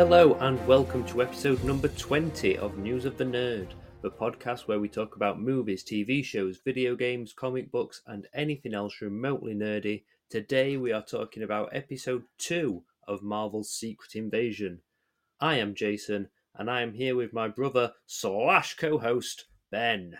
[0.00, 4.80] Hello and welcome to episode number 20 of News of the Nerd, the podcast where
[4.80, 10.04] we talk about movies, TV shows, video games, comic books, and anything else remotely nerdy.
[10.30, 14.80] Today we are talking about episode 2 of Marvel's Secret Invasion.
[15.38, 20.16] I am Jason, and I am here with my brother slash co host, Ben.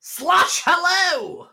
[0.00, 1.48] Slash hello!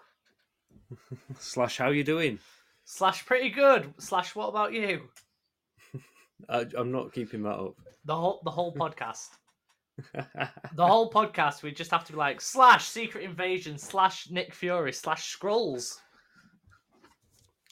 [1.40, 2.40] Slash, how you doing?
[2.86, 3.94] Slash pretty good.
[3.98, 5.10] Slash what about you?
[6.50, 7.76] I, I'm not keeping that up.
[8.06, 9.30] The whole the whole podcast.
[10.14, 14.94] The whole podcast we just have to be like slash secret invasion slash Nick Fury
[14.94, 15.98] slash Skrulls.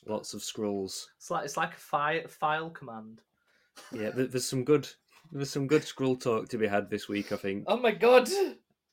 [0.06, 1.08] Lots of Skrulls.
[1.18, 3.22] It's like it's like a file file command.
[3.92, 4.88] Yeah, there's some good
[5.32, 7.64] there's some good Skrull talk to be had this week, I think.
[7.68, 8.28] Oh my god.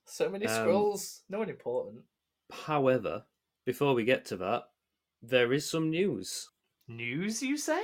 [0.04, 1.20] So many Um, Skrulls.
[1.28, 2.02] No one important.
[2.52, 3.24] However,
[3.64, 4.64] before we get to that,
[5.22, 6.48] there is some news.
[6.88, 7.82] News you say?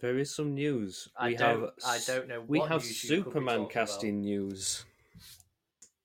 [0.00, 1.08] There is some news.
[1.16, 4.20] I we don't have I don't know we have news you could be Superman casting
[4.20, 4.84] news.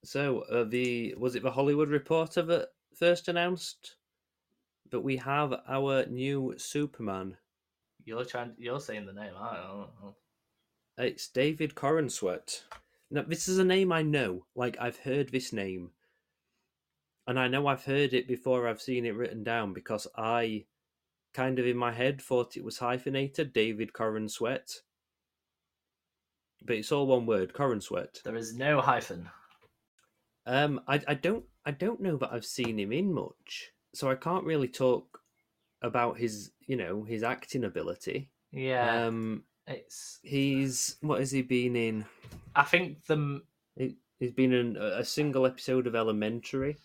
[0.04, 3.96] So, uh, the was it the Hollywood Reporter that first announced
[4.92, 7.38] that we have our new Superman?
[8.04, 9.34] You're trying you're saying the name.
[9.40, 10.16] I don't know.
[10.98, 12.62] It's David Corenswet.
[13.10, 14.46] Now, this is a name I know.
[14.56, 15.92] Like I've heard this name,
[17.26, 18.68] and I know I've heard it before.
[18.68, 20.66] I've seen it written down because I,
[21.34, 23.54] kind of in my head, thought it was hyphenated.
[23.54, 24.82] David Corenswet,
[26.64, 27.54] but it's all one word.
[27.54, 28.22] Corenswet.
[28.24, 29.30] There is no hyphen.
[30.46, 34.16] Um, I I don't I don't know that I've seen him in much, so I
[34.16, 35.20] can't really talk
[35.82, 38.30] about his you know his acting ability.
[38.52, 39.06] Yeah.
[39.06, 42.06] Um, it's he's what has he been in?
[42.56, 43.42] I think the
[43.76, 46.78] He, he's been in a a single episode of Elementary.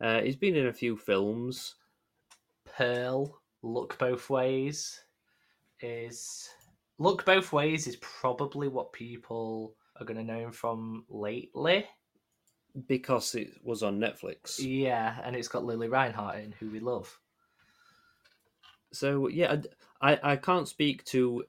[0.00, 1.74] Uh, he's been in a few films.
[2.76, 5.00] Pearl Look Both Ways
[5.80, 6.48] is
[6.98, 11.86] Look Both Ways is probably what people are going to know him from lately.
[12.88, 14.58] because it was on Netflix.
[14.58, 17.18] Yeah, and it's got Lili Reinhart in, who we love.
[18.92, 19.56] So yeah,
[20.00, 21.44] I I can't speak to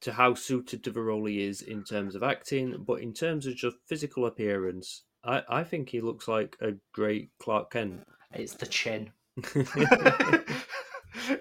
[0.00, 3.46] to how suited to the role he is in terms of acting, but in terms
[3.46, 8.06] of just physical appearance, I I think he looks like a great Clark Kent.
[8.32, 9.10] It's the chin.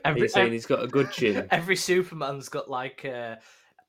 [0.06, 1.48] Are every, you saying ev- he's got a good chin?
[1.52, 3.36] every Superman's got like uh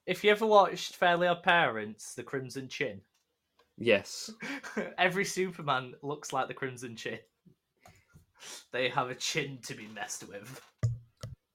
[0.07, 3.01] if you ever watched Fairly Odd Parents, the Crimson Chin,
[3.79, 4.31] Yes.
[4.99, 7.19] every Superman looks like the Crimson Chin.
[8.73, 10.61] They have a chin to be messed with.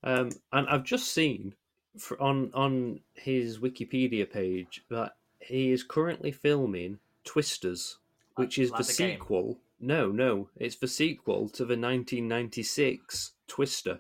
[0.04, 1.54] Um, and I've just seen
[1.98, 7.98] for, on on his Wikipedia page that he is currently filming Twisters,
[8.36, 9.60] which is like the the sequel.
[9.80, 14.00] No, no, it's the sequel to the 1996 Twister.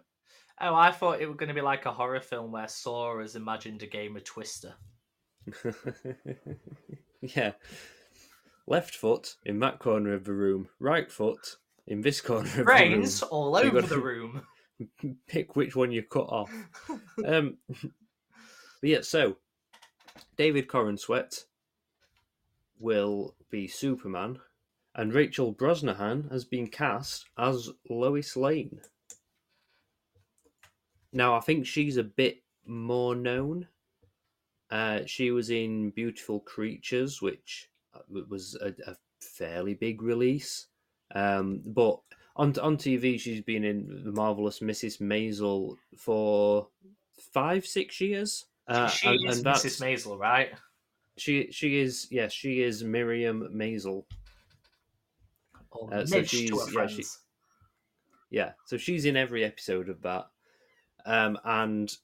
[0.63, 3.35] Oh, I thought it was going to be like a horror film where Saw has
[3.35, 4.75] imagined a game of Twister.
[7.22, 7.53] yeah.
[8.67, 11.57] Left foot in that corner of the room, right foot
[11.88, 12.89] in this corner of Brains the room.
[13.01, 14.44] Brains all over the room.
[15.27, 16.51] Pick which one you cut off.
[17.25, 19.38] Um, but yeah, so
[20.38, 21.45] David Corenswet
[22.79, 24.39] will be Superman,
[24.95, 28.81] and Rachel Brosnahan has been cast as Lois Lane.
[31.13, 33.67] Now, I think she's a bit more known.
[34.69, 37.99] Uh, she was in Beautiful Creatures, which uh,
[38.29, 40.67] was a, a fairly big release.
[41.13, 41.99] Um, but
[42.38, 45.01] on on TV, she's been in the marvelous Mrs.
[45.01, 46.69] Maisel for
[47.33, 48.45] five, six years.
[48.67, 49.81] Uh, she and, is and that's, Mrs.
[49.81, 50.51] Maisel, right?
[51.17, 54.05] She she is yes, she is Miriam Maisel.
[55.91, 57.05] Uh, so she's- to her yeah, she-
[58.29, 60.31] Yeah, so she's in every episode of that,
[61.06, 61.95] um, and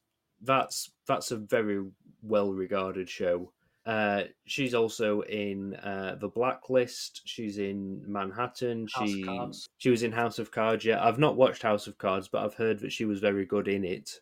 [0.42, 1.84] that's that's a very
[2.22, 3.52] well regarded show.
[3.86, 7.22] Uh, she's also in uh, the Blacklist.
[7.26, 8.88] She's in Manhattan.
[8.94, 9.26] House She
[9.78, 10.84] she was in House of Cards.
[10.84, 13.68] Yeah, I've not watched House of Cards, but I've heard that she was very good
[13.68, 14.20] in it.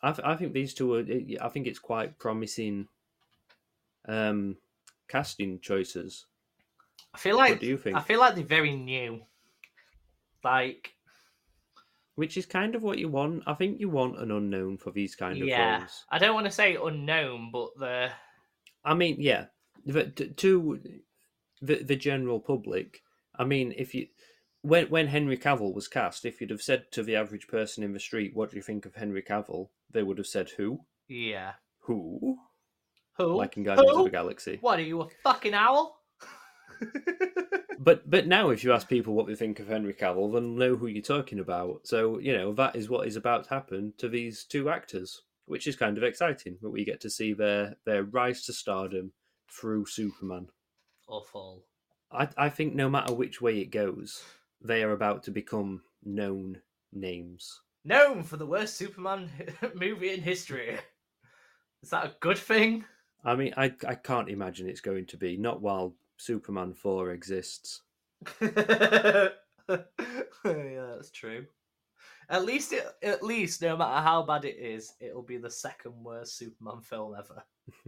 [0.00, 1.04] I, th- I think these two are.
[1.42, 2.88] I think it's quite promising.
[4.08, 4.56] Um,
[5.08, 6.24] casting choices.
[7.14, 7.96] I feel like what do you think?
[7.96, 9.20] I feel like they're very new.
[10.42, 10.94] Like
[12.14, 13.42] Which is kind of what you want.
[13.46, 16.04] I think you want an unknown for these kind of yeah, roles.
[16.10, 18.10] I don't want to say unknown, but the
[18.84, 19.46] I mean, yeah,
[19.86, 20.80] the, to
[21.60, 23.02] the the general public.
[23.38, 24.08] I mean, if you
[24.60, 27.92] when when Henry Cavill was cast, if you'd have said to the average person in
[27.92, 30.80] the street, "What do you think of Henry Cavill?" they would have said, "Who?
[31.08, 31.52] yeah.
[31.80, 32.38] Who?"
[33.18, 33.36] Who?
[33.36, 33.98] Like in Guardians Who?
[33.98, 34.58] of the Galaxy.
[34.60, 36.01] What are you a fucking owl?
[37.78, 40.76] But but now, if you ask people what they think of Henry Cavill, they'll know
[40.76, 41.80] who you're talking about.
[41.86, 45.22] So you know that is what is about to happen to these two actors.
[45.46, 46.56] which is kind of exciting.
[46.62, 49.12] But we get to see their their rise to stardom
[49.50, 50.48] through Superman.
[51.08, 51.64] Or fall.
[52.12, 54.22] I I think no matter which way it goes,
[54.60, 56.60] they are about to become known
[56.92, 57.60] names.
[57.84, 59.28] Known for the worst Superman
[59.74, 60.78] movie in history.
[61.82, 62.84] Is that a good thing?
[63.24, 67.82] I mean, I I can't imagine it's going to be not while Superman four exists.
[68.40, 69.28] yeah,
[70.44, 71.46] that's true.
[72.28, 75.92] At least, it, at least, no matter how bad it is, it'll be the second
[76.02, 77.42] worst Superman film ever.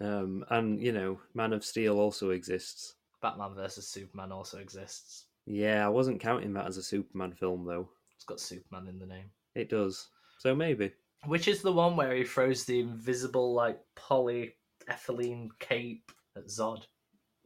[0.00, 2.94] Um, and you know, Man of Steel also exists.
[3.20, 5.26] Batman versus Superman also exists.
[5.46, 7.88] Yeah, I wasn't counting that as a Superman film though.
[8.14, 9.30] It's got Superman in the name.
[9.54, 10.08] It does,
[10.38, 10.92] so maybe.
[11.24, 16.84] Which is the one where he throws the invisible, like, polyethylene cape at Zod?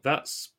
[0.03, 0.51] That's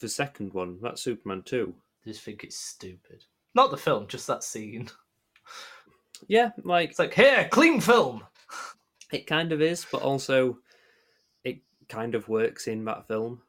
[0.00, 0.78] the second one.
[0.82, 1.74] That's Superman two.
[2.04, 3.24] I just think it's stupid.
[3.54, 4.88] Not the film, just that scene.
[6.28, 8.22] Yeah, like It's like, here, clean film!
[9.12, 10.58] it kind of is, but also
[11.44, 13.42] it kind of works in that film.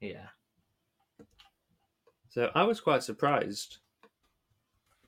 [0.00, 0.26] Yeah.
[2.28, 3.78] So I was quite surprised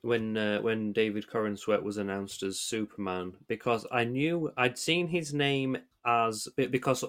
[0.02, 5.34] when uh, when David Corenswet was announced as Superman because I knew I'd seen his
[5.34, 7.04] name as because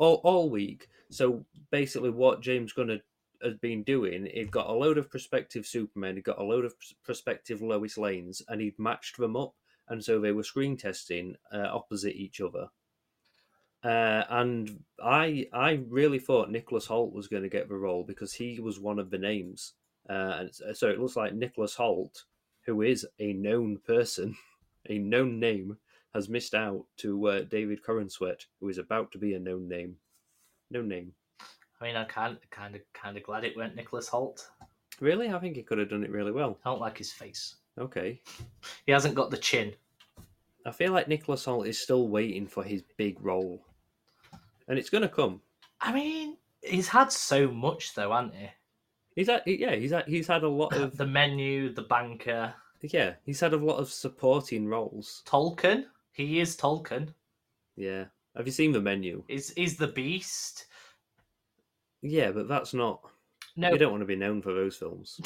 [0.00, 0.88] all all week.
[1.10, 3.02] So basically, what James Gunn had,
[3.42, 6.74] had been doing, he'd got a load of prospective Supermen, he'd got a load of
[7.04, 9.54] prospective Lois Lanes, and he'd matched them up,
[9.88, 12.68] and so they were screen testing uh, opposite each other.
[13.84, 18.32] Uh, and I I really thought Nicholas Hoult was going to get the role because
[18.32, 19.74] he was one of the names.
[20.08, 22.24] Uh, so it looks like Nicholas Hoult,
[22.66, 24.34] who is a known person,
[24.88, 25.76] a known name,
[26.14, 29.96] has missed out to uh, David Corenswet, who is about to be a known name.
[30.70, 31.12] No name.
[31.80, 34.48] I mean, I'm kind, kind of, kind of glad it went Nicholas Hoult.
[35.00, 35.30] Really?
[35.30, 36.58] I think he could have done it really well.
[36.64, 37.56] I don't like his face.
[37.78, 38.20] Okay.
[38.86, 39.72] He hasn't got the chin.
[40.66, 43.62] I feel like Nicholas Hoult is still waiting for his big role.
[44.68, 45.40] And it's going to come.
[45.80, 48.48] I mean, he's had so much though, hasn't he?
[49.14, 53.14] He's had, yeah, he's had, he's had a lot of The menu, the banker, yeah,
[53.24, 55.22] he's had a lot of supporting roles.
[55.26, 55.84] Tolkien.
[56.12, 57.14] He is Tolkien.
[57.76, 58.04] Yeah.
[58.36, 59.24] Have you seen the menu?
[59.28, 60.66] Is is the Beast?
[62.02, 63.00] Yeah, but that's not.
[63.56, 65.20] No, You don't want to be known for those films.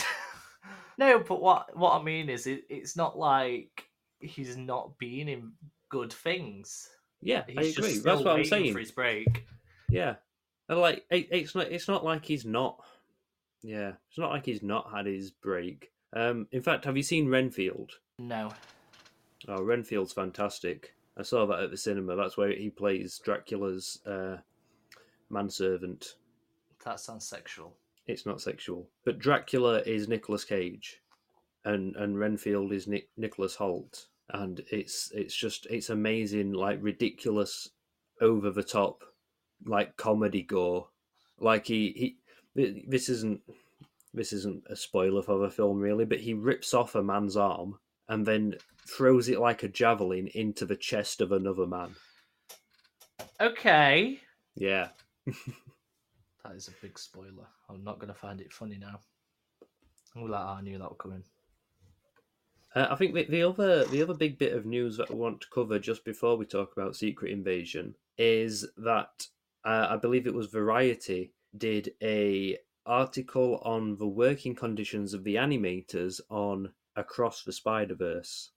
[0.99, 1.19] no.
[1.21, 3.85] But what what I mean is, it, it's not like
[4.21, 5.53] he's not been in
[5.89, 6.89] good things.
[7.21, 7.99] Yeah, He's I agree.
[7.99, 8.73] That's what I'm saying.
[8.73, 9.47] for his break.
[9.89, 10.17] Yeah,
[10.69, 11.71] and like it, it's not.
[11.71, 12.83] It's not like he's not.
[13.63, 15.91] Yeah, it's not like he's not had his break.
[16.15, 17.93] Um, in fact, have you seen Renfield?
[18.19, 18.53] No,
[19.49, 20.95] Oh, Renfield's fantastic.
[21.17, 22.17] I saw that at the cinema.
[22.17, 24.39] That's where he plays Dracula's uh,
[25.31, 26.15] manservant.
[26.85, 27.77] that sounds sexual.
[28.07, 31.01] It's not sexual, but Dracula is Nicolas Cage,
[31.65, 37.71] and and Renfield is Nic- Nicholas Hoult, and it's it's just it's amazing, like ridiculous,
[38.21, 39.05] over the top,
[39.65, 40.89] like comedy gore.
[41.39, 42.17] Like he
[42.55, 43.41] he, this isn't
[44.13, 47.79] this isn't a spoiler for the film really, but he rips off a man's arm
[48.09, 48.57] and then
[48.87, 51.95] throws it like a javelin into the chest of another man.
[53.41, 54.21] Okay,
[54.55, 54.89] Yeah,
[55.27, 57.47] that is a big spoiler.
[57.69, 59.01] I'm not going to find it funny now.
[60.15, 61.25] I'm like, oh, I knew that would come in.
[62.75, 65.41] Uh, I think the, the other the other big bit of news that I want
[65.41, 69.27] to cover just before we talk about Secret Invasion is that
[69.65, 75.37] uh, I believe it was Variety did a article on the working conditions of the
[75.37, 78.51] animators on Across the Spider Verse,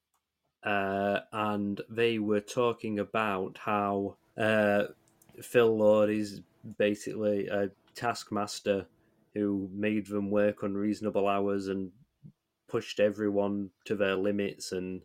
[0.64, 4.84] uh, and they were talking about how uh,
[5.42, 6.42] Phil Lord is
[6.78, 8.86] basically a taskmaster
[9.34, 11.92] who made them work unreasonable hours and
[12.68, 15.02] pushed everyone to their limits and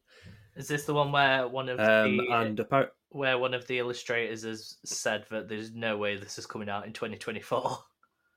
[0.57, 3.79] Is this the one where one of um the and apart where one of the
[3.79, 7.79] illustrators has said that there's no way this is coming out in 2024?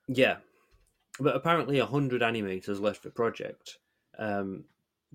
[0.07, 0.35] yeah
[1.19, 3.77] but apparently a hundred animators left the project
[4.19, 4.63] um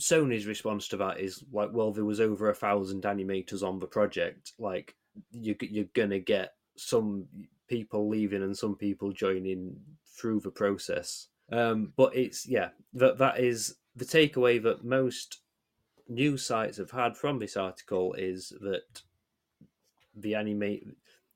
[0.00, 3.86] sony's response to that is like well there was over a thousand animators on the
[3.86, 4.94] project like
[5.30, 7.26] you, you're gonna get some
[7.68, 9.76] people leaving and some people joining
[10.16, 15.40] through the process um but it's yeah that that is the takeaway that most
[16.08, 19.02] news sites have had from this article is that
[20.16, 20.84] the animate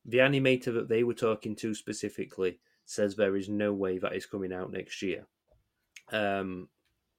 [0.05, 4.27] the animator that they were talking to specifically says there is no way that is
[4.27, 5.27] coming out next year.
[6.13, 6.69] Um,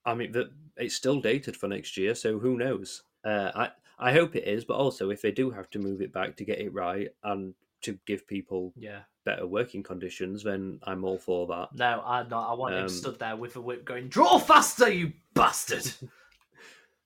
[0.06, 3.04] I mean that it's still dated for next year, so who knows?
[3.24, 6.12] Uh, I I hope it is, but also if they do have to move it
[6.14, 9.02] back to get it right and to give people Yeah.
[9.24, 11.74] better working conditions, then I'm all for that.
[11.74, 12.50] No, I'm not.
[12.50, 15.86] I want him Um, stood there with a whip going, "Draw faster, you bastard!"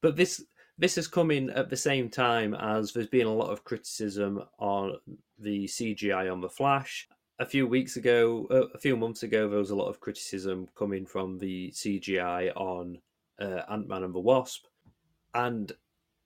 [0.01, 0.46] But this
[0.77, 4.98] this is coming at the same time as there's been a lot of criticism on
[5.38, 7.08] the CGI on the Flash.
[7.39, 10.67] A few weeks ago, uh, a few months ago, there was a lot of criticism
[10.75, 13.00] coming from the CGI on
[13.39, 14.65] uh, Ant Man and the Wasp,
[15.34, 15.72] and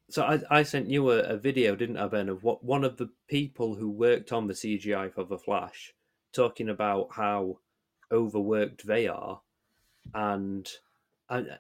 [0.10, 2.98] so I, I sent you a, a, video, didn't I, Ben, of what one of
[2.98, 5.94] the people who worked on the CGI for the Flash
[6.34, 7.60] talking about how
[8.12, 9.42] overworked they are,
[10.14, 10.70] and
[11.30, 11.58] and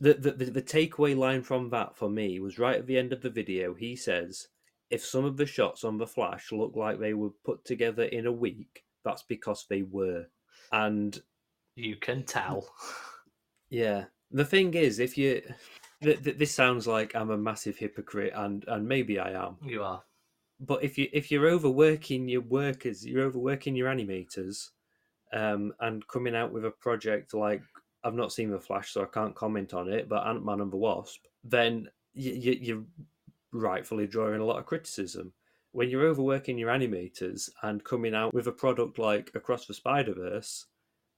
[0.00, 3.22] the, the the takeaway line from that for me was right at the end of
[3.22, 3.74] the video.
[3.74, 4.48] He says,
[4.90, 8.26] "If some of the shots on the Flash look like they were put together in
[8.26, 10.26] a week, that's because they were."
[10.72, 11.20] And
[11.74, 12.68] you can tell.
[13.70, 15.42] Yeah, the thing is, if you
[16.02, 19.56] th- th- this sounds like I'm a massive hypocrite, and and maybe I am.
[19.64, 20.02] You are.
[20.60, 24.70] But if you if you're overworking your workers, you're overworking your animators,
[25.32, 27.62] um, and coming out with a project like
[28.04, 30.08] I've not seen the Flash, so I can't comment on it.
[30.08, 32.84] But Ant Man and the Wasp, then you, you, you're
[33.52, 35.32] rightfully drawing a lot of criticism.
[35.72, 40.14] When you're overworking your animators and coming out with a product like Across the Spider
[40.14, 40.66] Verse,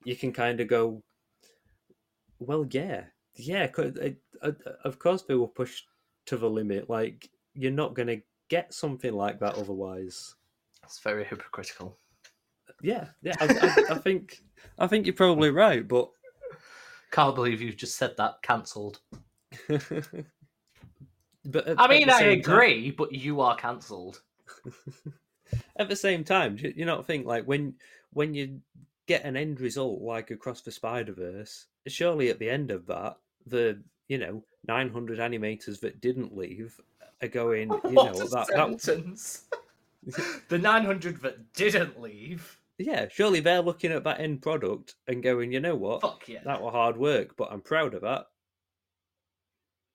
[0.05, 1.03] you can kind of go,
[2.39, 3.05] well, yeah,
[3.37, 3.69] yeah.
[3.79, 3.91] Uh,
[4.43, 4.53] uh,
[4.85, 5.87] of course, they were pushed
[6.27, 6.91] to the limit.
[6.91, 10.35] Like you're not going to get something like that otherwise.
[10.85, 11.99] It's very hypocritical.
[12.83, 13.35] Yeah, yeah.
[13.41, 14.43] I, I, I think
[14.79, 16.11] I think you're probably right, but
[17.11, 18.43] can't believe you've just said that.
[18.43, 19.01] Cancelled.
[21.45, 22.95] but at, I mean, I agree, time...
[22.97, 24.21] but you are cancelled.
[25.77, 27.75] at the same time, do you not think like when
[28.13, 28.61] when you
[29.07, 33.17] get an end result like across the Spider Verse, surely at the end of that,
[33.47, 36.81] the you know 900 animators that didn't leave
[37.23, 39.45] are going, you know, that, sentence.
[40.07, 45.23] that the 900 that didn't leave yeah, surely they're looking at that end product and
[45.23, 46.01] going, you know what?
[46.01, 46.41] Fuck yeah.
[46.45, 48.27] That was hard work, but I'm proud of that.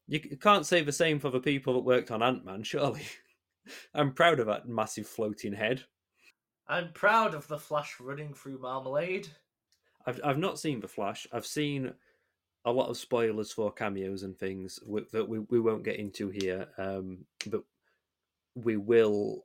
[0.07, 3.03] You can't say the same for the people that worked on Ant Man, surely.
[3.93, 5.83] I'm proud of that massive floating head.
[6.67, 9.27] I'm proud of the Flash running through marmalade.
[10.05, 11.25] I've I've not seen the Flash.
[11.31, 11.93] I've seen
[12.65, 14.79] a lot of spoilers for cameos and things
[15.12, 17.62] that we, we won't get into here, um, but
[18.55, 19.43] we will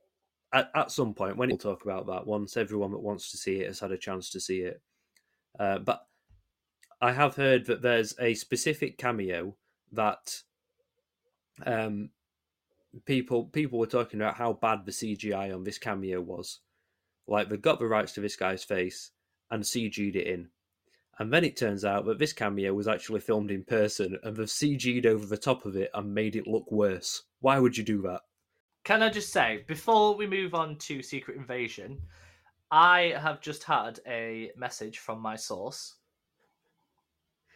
[0.52, 3.60] at, at some point when we'll talk about that once everyone that wants to see
[3.60, 4.80] it has had a chance to see it.
[5.58, 6.06] Uh, but
[7.00, 9.56] I have heard that there's a specific cameo
[9.92, 10.42] that
[11.66, 12.10] um,
[13.04, 16.60] people people were talking about how bad the CGI on this cameo was.
[17.26, 19.10] Like they got the rights to this guy's face
[19.50, 20.48] and CG'd it in.
[21.18, 24.46] And then it turns out that this cameo was actually filmed in person and they've
[24.46, 27.24] CG'd over the top of it and made it look worse.
[27.40, 28.22] Why would you do that?
[28.84, 32.00] Can I just say, before we move on to Secret Invasion,
[32.70, 35.96] I have just had a message from my source.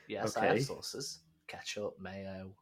[0.08, 0.49] Yes, okay.
[0.49, 1.20] I have sources.
[1.46, 2.52] Ketchup, mayo.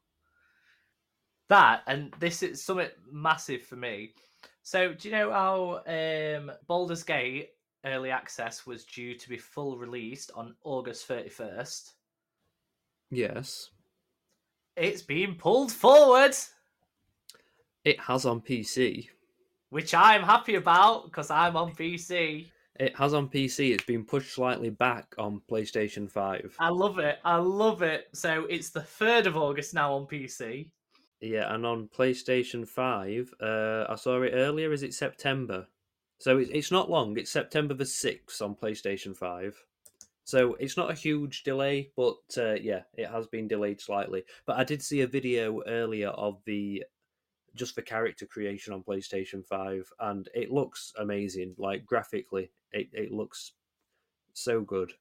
[1.52, 4.14] That, and this is something massive for me.
[4.62, 7.50] So, do you know how um, Baldur's Gate
[7.84, 11.90] early access was due to be full released on August 31st?
[13.10, 13.68] Yes.
[14.78, 16.34] It's been pulled forward.
[17.84, 19.08] It has on PC.
[19.68, 22.46] Which I'm happy about because I'm on PC.
[22.80, 23.74] It has on PC.
[23.74, 26.56] It's been pushed slightly back on PlayStation 5.
[26.58, 27.18] I love it.
[27.26, 28.08] I love it.
[28.14, 30.70] So it's the 3rd of August now on PC.
[31.22, 34.72] Yeah, and on PlayStation 5, uh, I saw it earlier.
[34.72, 35.68] Is it September?
[36.18, 37.16] So it's it's not long.
[37.16, 39.64] It's September the 6th on PlayStation 5.
[40.24, 44.24] So it's not a huge delay, but uh, yeah, it has been delayed slightly.
[44.46, 46.84] But I did see a video earlier of the
[47.54, 53.12] just for character creation on PlayStation 5 and it looks amazing like graphically it, it
[53.12, 53.52] looks
[54.32, 54.92] so good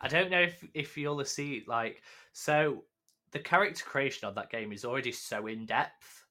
[0.00, 2.84] I don't know if if you'll see like so
[3.32, 6.24] the character creation on that game is already so in depth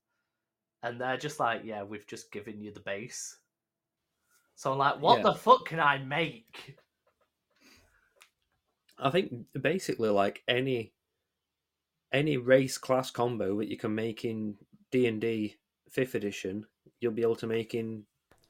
[0.84, 3.38] and they're just like yeah we've just given you the base
[4.56, 5.24] so I'm like what yeah.
[5.24, 6.78] the fuck can I make
[9.00, 10.94] I think basically like any
[12.12, 14.56] any race class combo that you can make in
[14.92, 15.58] D and D
[15.90, 16.66] fifth edition,
[17.00, 18.04] you'll be able to make in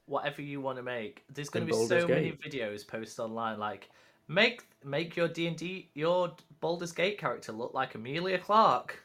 [0.05, 1.23] whatever you want to make.
[1.33, 2.09] There's going to be so Gate.
[2.09, 3.89] many videos posted online, like
[4.27, 9.03] make make your D and D your Baldur's Gate character look like Emilia Clarke.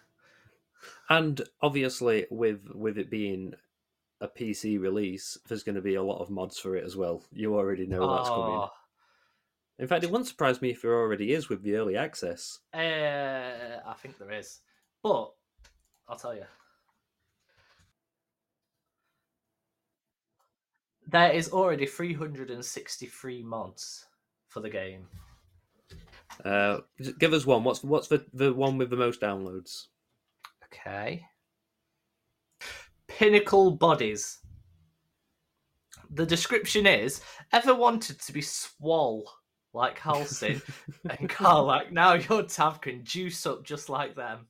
[1.08, 3.54] And obviously, with with it being
[4.20, 7.22] a PC release, there's going to be a lot of mods for it as well.
[7.32, 8.16] You already know oh.
[8.16, 8.68] that's coming.
[9.78, 12.60] In fact, it wouldn't surprise me if there already is with the early access.
[12.72, 14.60] Uh, I think there is,
[15.02, 15.32] but
[16.08, 16.44] I'll tell you.
[21.08, 24.06] There is already 363 mods
[24.52, 25.06] for the game.
[26.44, 26.78] Uh,
[27.18, 27.64] give us one.
[27.64, 29.86] What's what's the, the one with the most downloads?
[30.64, 31.24] Okay.
[33.08, 34.38] pinnacle bodies.
[36.10, 39.30] The description is ever wanted to be swole
[39.72, 40.60] like Halsin
[41.10, 41.90] and Karlach.
[41.90, 44.46] Now your Tav can juice up just like them.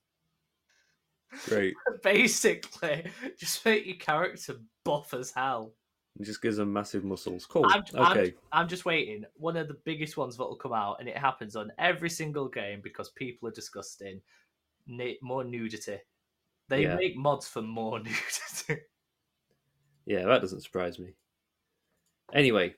[1.47, 1.75] Great.
[2.03, 3.07] Basically,
[3.39, 5.75] just make your character buff as hell.
[6.21, 7.47] It just gives them massive muscles.
[7.47, 7.65] Cool.
[7.67, 8.35] I'm, okay.
[8.53, 9.25] I'm, I'm just waiting.
[9.37, 12.49] One of the biggest ones that will come out, and it happens on every single
[12.49, 14.21] game because people are disgusting.
[14.87, 15.99] Na- more nudity.
[16.69, 16.97] They Yeah.
[16.97, 18.83] make mods for more nudity.
[20.05, 21.15] Yeah, that doesn't surprise me.
[22.35, 22.75] Anyway,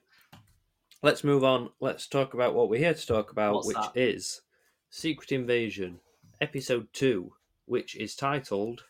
[1.03, 1.71] let's move on.
[1.81, 3.97] Let's talk about what we're here to talk about, What's which that?
[3.97, 4.43] is
[4.91, 5.99] Secret Invasion,
[6.41, 7.33] Episode 2,
[7.67, 8.85] which is titled.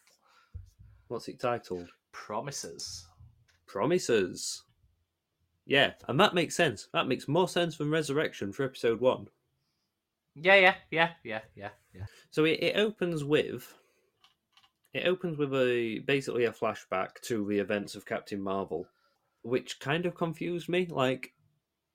[1.09, 1.89] What's it titled?
[2.13, 3.07] Promises.
[3.75, 4.63] Promises.
[5.67, 6.87] Yeah, and that makes sense.
[6.93, 9.27] That makes more sense than Resurrection for Episode 1.
[10.37, 12.05] Yeah, yeah, yeah, yeah, yeah, yeah.
[12.31, 13.75] So it, it opens with
[14.93, 18.87] it opens with a basically a flashback to the events of Captain Marvel,
[19.43, 20.87] which kind of confused me.
[20.89, 21.33] Like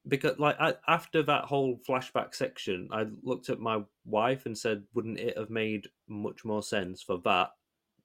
[0.05, 4.83] because like I, after that whole flashback section, I looked at my wife and said,
[4.93, 7.51] "Wouldn't it have made much more sense for that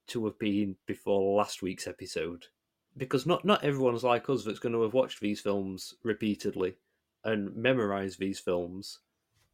[0.06, 2.46] to have been before last week's episode?"
[2.96, 6.74] Because not not everyone's like us that's going to have watched these films repeatedly
[7.24, 9.00] and memorized these films.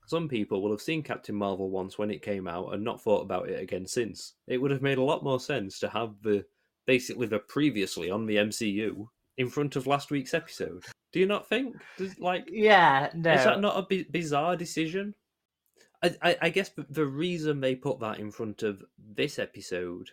[0.06, 3.22] Some people will have seen Captain Marvel once when it came out and not thought
[3.22, 4.34] about it again since.
[4.48, 6.44] It would have made a lot more sense to have the
[6.86, 9.06] basically the previously on the MCU
[9.38, 10.84] in front of last week's episode.
[11.12, 11.76] Do you not think?
[11.96, 13.32] Does, like, Yeah, no.
[13.32, 15.14] is that not a bizarre decision?
[16.02, 20.10] I, I, I guess the reason they put that in front of this episode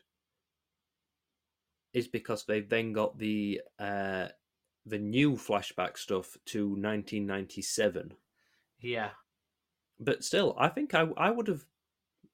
[1.98, 4.28] is because they've then got the uh,
[4.86, 8.14] the new flashback stuff to 1997
[8.82, 9.10] Yeah.
[10.00, 11.66] but still, I think I I would have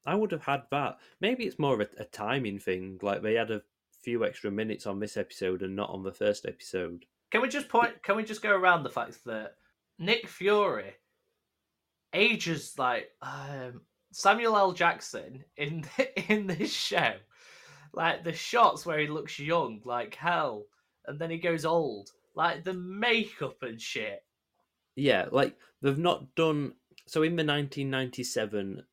[0.05, 0.97] I would have had that.
[1.21, 2.99] Maybe it's more of a, a timing thing.
[3.01, 3.61] Like they had a
[4.01, 7.05] few extra minutes on this episode and not on the first episode.
[7.31, 8.03] Can we just point?
[8.03, 9.55] Can we just go around the fact that
[9.97, 10.93] Nick Fury
[12.13, 14.71] ages like um, Samuel L.
[14.73, 15.85] Jackson in
[16.27, 17.13] in this show?
[17.93, 20.65] Like the shots where he looks young, like hell,
[21.05, 22.11] and then he goes old.
[22.35, 24.23] Like the makeup and shit.
[24.95, 26.73] Yeah, like they've not done
[27.05, 28.83] so in the 1997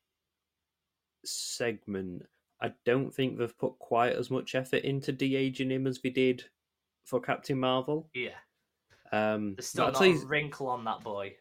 [1.25, 2.25] segment.
[2.61, 6.43] I don't think they've put quite as much effort into de-aging him as they did
[7.03, 8.07] for Captain Marvel.
[8.13, 8.37] Yeah,
[9.11, 11.35] Um, there's still not a wrinkle on that boy.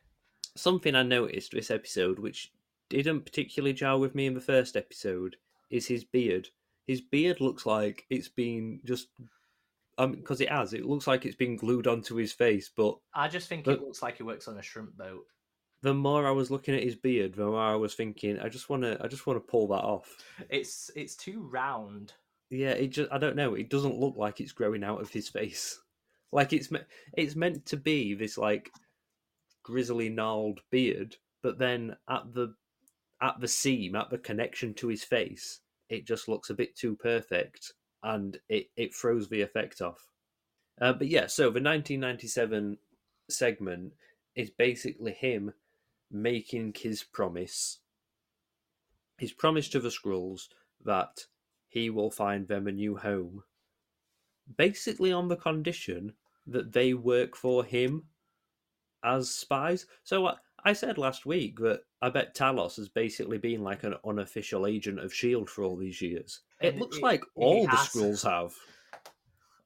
[0.56, 2.52] something I noticed this episode, which
[2.88, 5.36] didn't particularly gel with me in the first episode,
[5.68, 6.48] is his beard.
[6.86, 9.08] His beard looks like it's been just,
[9.98, 10.72] um, because it has.
[10.72, 12.70] It looks like it's been glued onto his face.
[12.74, 15.26] But I just think But- it looks like he works on a shrimp boat.
[15.82, 18.68] the more I was looking at his beard, the more I was thinking, I just
[18.68, 20.14] want to, I just want to pull that off.
[20.50, 22.12] It's it's too round.
[22.50, 23.54] Yeah, it just, I don't know.
[23.54, 25.80] It doesn't look like it's growing out of his face.
[26.32, 26.80] Like it's, me-
[27.16, 28.70] it's meant to be this like
[29.62, 32.54] grizzly gnarled beard, but then at the
[33.22, 36.96] at the seam, at the connection to his face, it just looks a bit too
[36.96, 40.08] perfect, and it it throws the effect off.
[40.80, 42.78] Uh, but yeah, so the 1997
[43.28, 43.92] segment
[44.34, 45.52] is basically him
[46.10, 47.80] making his promise.
[49.18, 50.48] His promise to the Skrulls
[50.82, 51.26] that
[51.68, 53.42] he will find them a new home,
[54.56, 56.14] basically on the condition
[56.46, 58.04] that they work for him
[59.04, 59.86] as spies.
[60.02, 60.30] So
[60.64, 64.98] I, said last week that I bet Talos has basically been like an unofficial agent
[65.00, 66.40] of Shield for all these years.
[66.60, 67.72] It And looks he- like all the.
[67.76, 68.54] Skrulls have.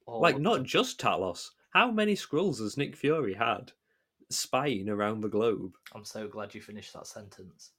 [0.07, 0.65] All Like not them.
[0.65, 1.49] just Talos.
[1.73, 3.73] How many Skrulls has Nick Fury had
[4.31, 5.73] spying around the globe?
[5.95, 7.73] I'm so glad you finished that sentence.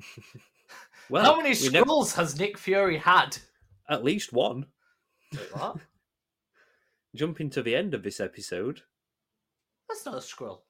[1.08, 3.38] Well, How many know Skrulls has Nick Fury had?
[3.88, 4.66] at least one.
[5.32, 5.76] Wait, what?
[7.16, 8.82] Jumping to the end of this episode.
[9.88, 10.60] That's not a Skrull.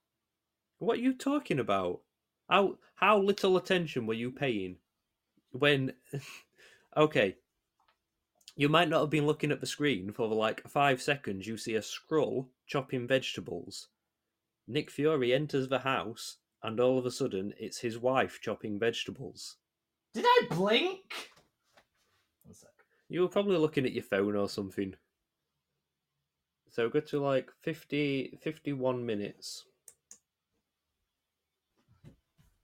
[0.79, 2.01] What are you talking about?
[2.49, 4.77] How how little attention were you paying
[5.51, 5.95] when?
[6.97, 7.37] okay,
[8.57, 11.47] you might not have been looking at the screen for like five seconds.
[11.47, 13.89] You see a Skrull chopping vegetables.
[14.67, 19.57] Nick Fury enters the house, and all of a sudden, it's his wife chopping vegetables.
[20.13, 21.31] Did I blink?
[22.45, 22.69] One sec.
[23.09, 24.95] You were probably looking at your phone or something.
[26.71, 29.65] So go to like 50, 51 minutes.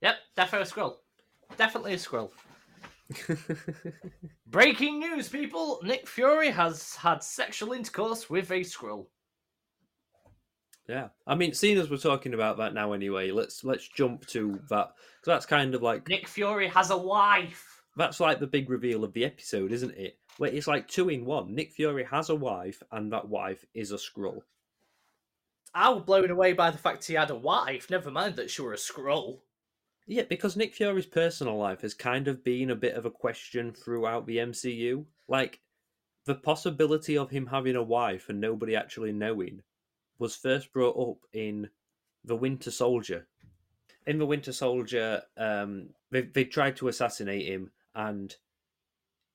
[0.05, 0.95] Yep, definitely a Skrull.
[1.57, 2.31] Definitely a Skrull.
[4.47, 5.81] Breaking news, people!
[5.83, 9.07] Nick Fury has had sexual intercourse with a Skrull.
[10.87, 14.61] Yeah, I mean, seeing as we're talking about that now anyway, let's let's jump to
[14.69, 17.83] that because that's kind of like Nick Fury has a wife.
[17.97, 20.19] that's like the big reveal of the episode, isn't it?
[20.37, 21.55] where it's like two in one.
[21.55, 24.40] Nick Fury has a wife, and that wife is a Skrull.
[25.75, 27.90] I was blown away by the fact he had a wife.
[27.90, 29.38] Never mind that she were a Skrull.
[30.07, 33.73] Yeah, because Nick Fury's personal life has kind of been a bit of a question
[33.73, 35.05] throughout the MCU.
[35.29, 35.61] Like,
[36.27, 39.62] the possibility of him having a wife and nobody actually knowing
[40.19, 41.69] was first brought up in
[42.25, 43.27] The Winter Soldier.
[44.07, 48.35] In The Winter Soldier, um, they, they tried to assassinate him, and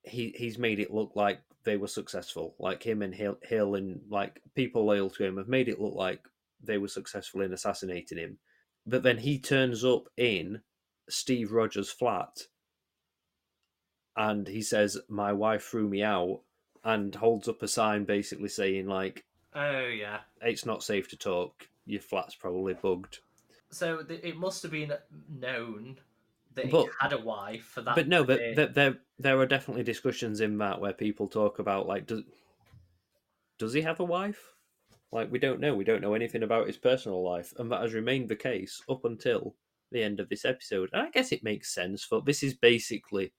[0.04, 2.56] he he's made it look like they were successful.
[2.60, 5.96] Like him and Hill, Hill and like people loyal to him have made it look
[5.96, 6.22] like
[6.64, 8.38] they were successful in assassinating him.
[8.86, 10.62] But then he turns up in
[11.10, 12.48] Steve Rogers' flat
[14.16, 16.42] and he says, My wife threw me out
[16.84, 20.20] and holds up a sign basically saying like Oh yeah.
[20.42, 21.68] It's not safe to talk.
[21.86, 23.20] Your flat's probably bugged.
[23.72, 24.94] So it must have been
[25.30, 25.98] known
[26.56, 27.96] that but, he had a wife for that.
[27.96, 31.88] But no, but there, there there are definitely discussions in that where people talk about
[31.88, 32.24] like does
[33.58, 34.54] does he have a wife?
[35.12, 35.76] Like we don't know.
[35.76, 39.06] We don't know anything about his personal life, and that has remained the case up
[39.06, 39.56] until
[39.92, 40.90] the end of this episode.
[40.94, 43.34] And I guess it makes sense for this is basically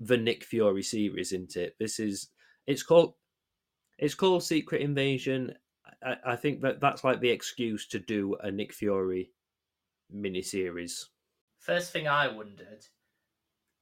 [0.00, 1.74] the Nick Fury series, isn't it?
[1.78, 2.28] This is
[2.66, 3.14] it's called
[3.98, 5.54] it's called Secret Invasion.
[6.02, 9.30] I, I think that that's like the excuse to do a Nick Fury
[10.14, 11.06] miniseries.
[11.60, 12.84] First thing I wondered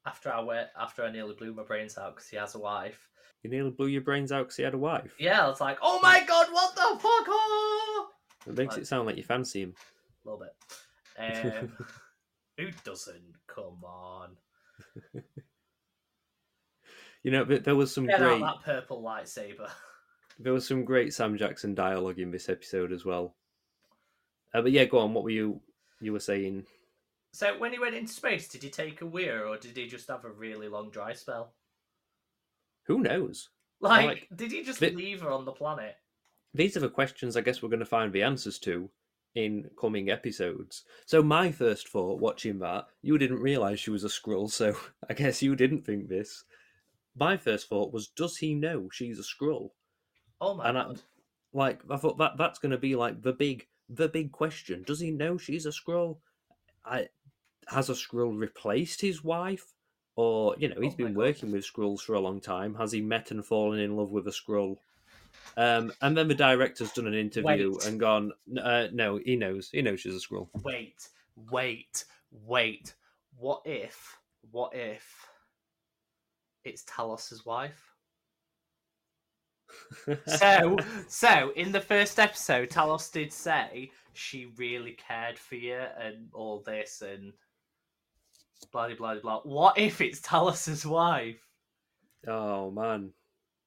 [0.07, 3.09] after I went after I nearly blew my brains out because he has a wife.
[3.43, 5.15] You nearly blew your brains out because he had a wife.
[5.19, 7.27] Yeah, it's like, oh my god, what the fuck?
[7.29, 8.09] Oh!
[8.47, 9.75] It makes like, it sound like you fancy him.
[10.25, 10.55] A little bit.
[11.19, 11.71] Um,
[12.57, 13.21] who doesn't?
[13.47, 14.31] Come on.
[17.23, 19.69] you know, there was some Get great that purple lightsaber.
[20.39, 23.37] There was some great Sam Jackson dialogue in this episode as well.
[24.55, 25.13] Uh, but yeah, go on.
[25.13, 25.61] What were you
[26.01, 26.65] you were saying?
[27.33, 30.09] So when he went into space, did he take a weir or did he just
[30.09, 31.55] have a really long dry spell?
[32.87, 33.49] Who knows?
[33.81, 35.97] Like, like did he just th- leave her on the planet?
[36.55, 38.91] These are the questions I guess we're going to find the answers to
[39.35, 40.85] in coming episodes.
[41.07, 44.77] So my first thought watching that, you didn't realize she was a Skrull, so
[45.11, 46.45] I guess you didn't think this.
[47.17, 49.71] My first thought was, does he know she's a Skrull?
[50.41, 50.99] Oh my and god!
[50.99, 54.83] I, like I thought that that's going to be like the big the big question.
[54.87, 56.19] Does he know she's a Skrull?
[56.85, 57.09] I
[57.69, 59.73] has a Skrull replaced his wife?
[60.15, 62.75] Or, you know, he's oh been working with Skrulls for a long time.
[62.75, 64.77] Has he met and fallen in love with a Skrull?
[65.57, 67.87] Um, and then the director's done an interview wait.
[67.87, 69.71] and gone, uh, no, he knows.
[69.71, 70.49] He knows she's a Skrull.
[70.63, 71.09] Wait,
[71.51, 72.95] wait, wait.
[73.39, 74.19] What if,
[74.51, 75.29] what if
[76.65, 77.93] it's Talos's wife?
[80.27, 80.77] so,
[81.09, 86.63] so in the first episode, Talos did say she really cared for you and all
[86.65, 87.33] this and
[88.67, 89.41] blah blah blah.
[89.41, 91.41] What if it's Talos's wife?
[92.27, 93.13] Oh man,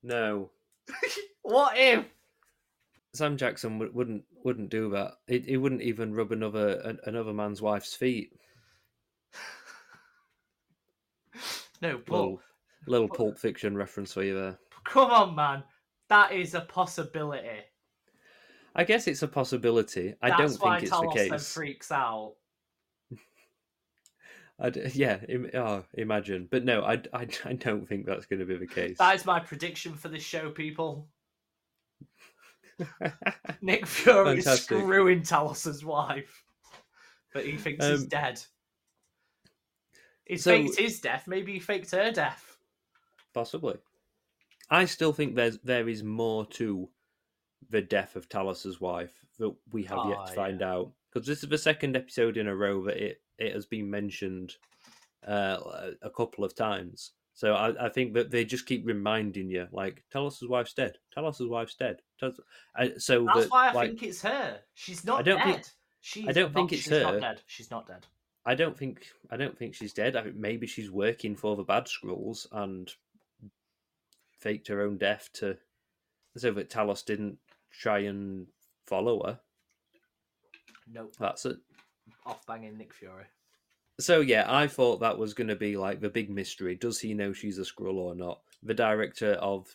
[0.04, 0.52] no.
[1.42, 2.06] what if?
[3.14, 5.14] Sam Jackson w- wouldn't wouldn't do that.
[5.28, 8.32] He, he wouldn't even rub another an, another man's wife's feet.
[11.82, 12.42] no, but little,
[12.88, 14.58] little Pulp Fiction reference for you there.
[14.84, 15.64] Come on, man,
[16.10, 17.64] that is a possibility.
[18.76, 20.16] I guess it's a possibility.
[20.22, 21.54] I don't think it's Talos the case.
[21.54, 22.36] freaks out.
[24.60, 26.48] I'd, yeah, Im, oh, imagine.
[26.50, 28.98] But no, I, I, I don't think that's going to be the case.
[28.98, 31.08] That is my prediction for this show, people.
[33.62, 36.44] Nick Fury is screwing Talos's wife,
[37.34, 38.42] but he thinks um, he's dead.
[40.26, 41.26] He so, faked his death.
[41.28, 42.58] Maybe he faked her death.
[43.34, 43.76] Possibly.
[44.70, 46.90] I still think there's there is more to
[47.70, 50.72] the death of Talos's wife that we have oh, yet to find yeah.
[50.72, 50.92] out.
[51.14, 54.56] Because this is the second episode in a row that it it has been mentioned
[55.28, 55.58] uh,
[56.02, 57.12] a couple of times.
[57.34, 60.98] So I, I, think that they just keep reminding you, like, Talos's wife's dead.
[61.14, 61.98] Tell us his wife's dead.
[62.22, 62.40] Us...
[62.78, 64.60] I, so that's that, why I like, think it's her.
[64.74, 65.46] She's not I don't dead.
[65.46, 65.66] Think,
[66.00, 67.04] she's I don't not, think it's she's her.
[67.04, 67.42] Not dead.
[67.46, 68.06] She's not dead.
[68.46, 69.08] I don't think.
[69.30, 70.16] I don't think she's dead.
[70.16, 72.90] I think maybe she's working for the bad Skrulls and
[74.40, 75.58] faked her own death to,
[76.38, 77.38] so that Talos didn't
[77.72, 78.48] try and
[78.86, 79.40] follow her.
[80.88, 81.16] Nope.
[81.20, 81.58] That's it.
[82.26, 83.26] Off banging Nick Fury.
[84.00, 86.76] So yeah, I thought that was going to be like the big mystery.
[86.76, 88.42] Does he know she's a Skrull or not?
[88.64, 89.74] The director of,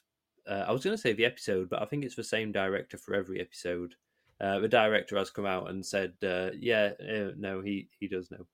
[0.48, 2.98] uh, I was going to say the episode, but I think it's the same director
[2.98, 3.94] for every episode.
[4.40, 8.30] Uh, the director has come out and said, uh, "Yeah, uh, no, he he does
[8.30, 8.46] know."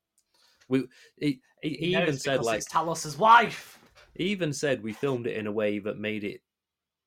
[0.68, 3.78] We he, he, he even said like it's Talos's wife.
[4.14, 6.42] He even said we filmed it in a way that made it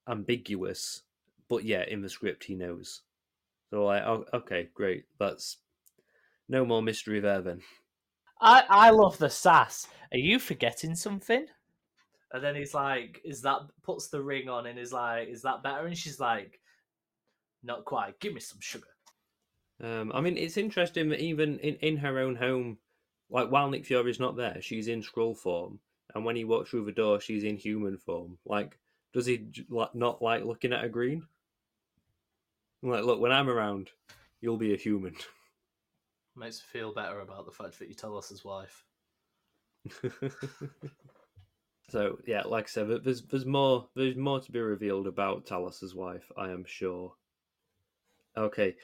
[0.07, 1.03] ambiguous,
[1.49, 3.01] but yeah, in the script he knows.
[3.69, 5.03] So like, oh, okay, great.
[5.19, 5.57] That's
[6.49, 7.61] no more mystery of then.
[8.41, 9.87] I, I love the sass.
[10.11, 11.45] Are you forgetting something?
[12.31, 15.63] And then he's like, "Is that?" Puts the ring on and is like, "Is that
[15.63, 16.59] better?" And she's like,
[17.63, 18.19] "Not quite.
[18.19, 18.87] Give me some sugar."
[19.81, 22.77] Um, I mean, it's interesting that even in, in her own home,
[23.29, 25.79] like while Nick Fury's not there, she's in Skrull form,
[26.13, 28.37] and when he walks through the door, she's in human form.
[28.45, 28.77] Like,
[29.13, 31.23] does he not like looking at a green?
[32.83, 33.89] Like, look, when I'm around,
[34.39, 35.15] you'll be a human.
[36.39, 38.85] Makes me feel better about the fact that you tell us his wife.
[41.89, 45.93] so yeah, like I said, there's there's more there's more to be revealed about Talos's
[45.93, 47.13] wife, I am sure.
[48.37, 48.77] Okay,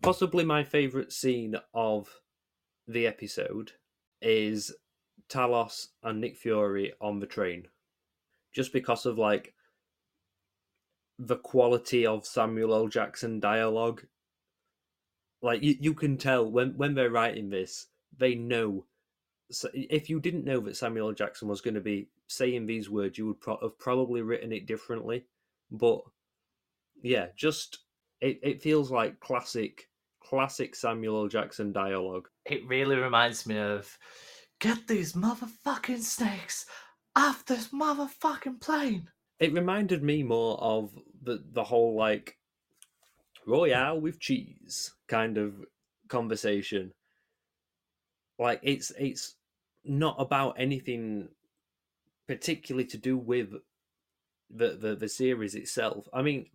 [0.00, 2.08] possibly my favorite scene of
[2.88, 3.72] the episode
[4.22, 4.74] is
[5.28, 7.68] Talos and Nick Fury on the train,
[8.54, 9.54] just because of like
[11.18, 12.88] the quality of Samuel L.
[12.88, 14.04] Jackson dialogue.
[15.42, 18.86] Like you, you can tell when when they're writing this, they know.
[19.50, 23.18] So if you didn't know that Samuel Jackson was going to be saying these words,
[23.18, 25.26] you would pro- have probably written it differently.
[25.70, 26.00] But
[27.02, 27.80] yeah, just
[28.20, 29.88] it, it feels like classic
[30.22, 31.28] classic Samuel L.
[31.28, 32.28] Jackson dialogue.
[32.46, 33.98] It really reminds me of
[34.60, 36.66] get these motherfucking snakes
[37.16, 39.08] off this motherfucking plane.
[39.40, 42.38] It reminded me more of the the whole like
[43.44, 45.52] royale with cheese kind of
[46.08, 46.92] conversation.
[48.38, 49.34] Like it's it's
[49.84, 51.28] not about anything
[52.26, 53.50] particularly to do with
[54.48, 56.08] the, the the series itself.
[56.14, 56.46] I mean,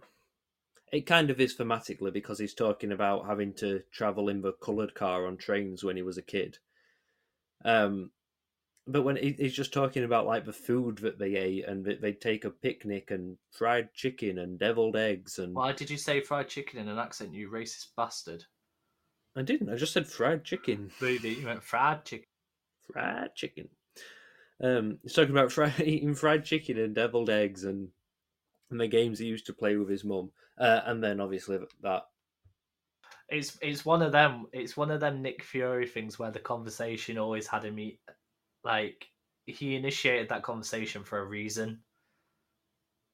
[0.91, 4.95] it kind of is thematically because he's talking about having to travel in the coloured
[4.95, 6.57] car on trains when he was a kid.
[7.63, 8.09] Um,
[8.87, 12.45] but when he's just talking about like the food that they ate and they take
[12.45, 16.79] a picnic and fried chicken and deviled eggs and why did you say fried chicken
[16.79, 18.45] in an accent you racist bastard?
[19.35, 20.89] I didn't i just said fried chicken.
[21.01, 22.27] Really, you meant fried chicken
[22.91, 23.67] fried chicken.
[24.63, 27.89] Um he's talking about fried, eating fried chicken and deviled eggs and,
[28.71, 30.31] and the games he used to play with his mum.
[30.57, 32.03] Uh, and then obviously that
[33.29, 37.17] it's it's one of them it's one of them nick fury things where the conversation
[37.17, 37.99] always had him eat
[38.63, 39.07] like
[39.45, 41.79] he initiated that conversation for a reason.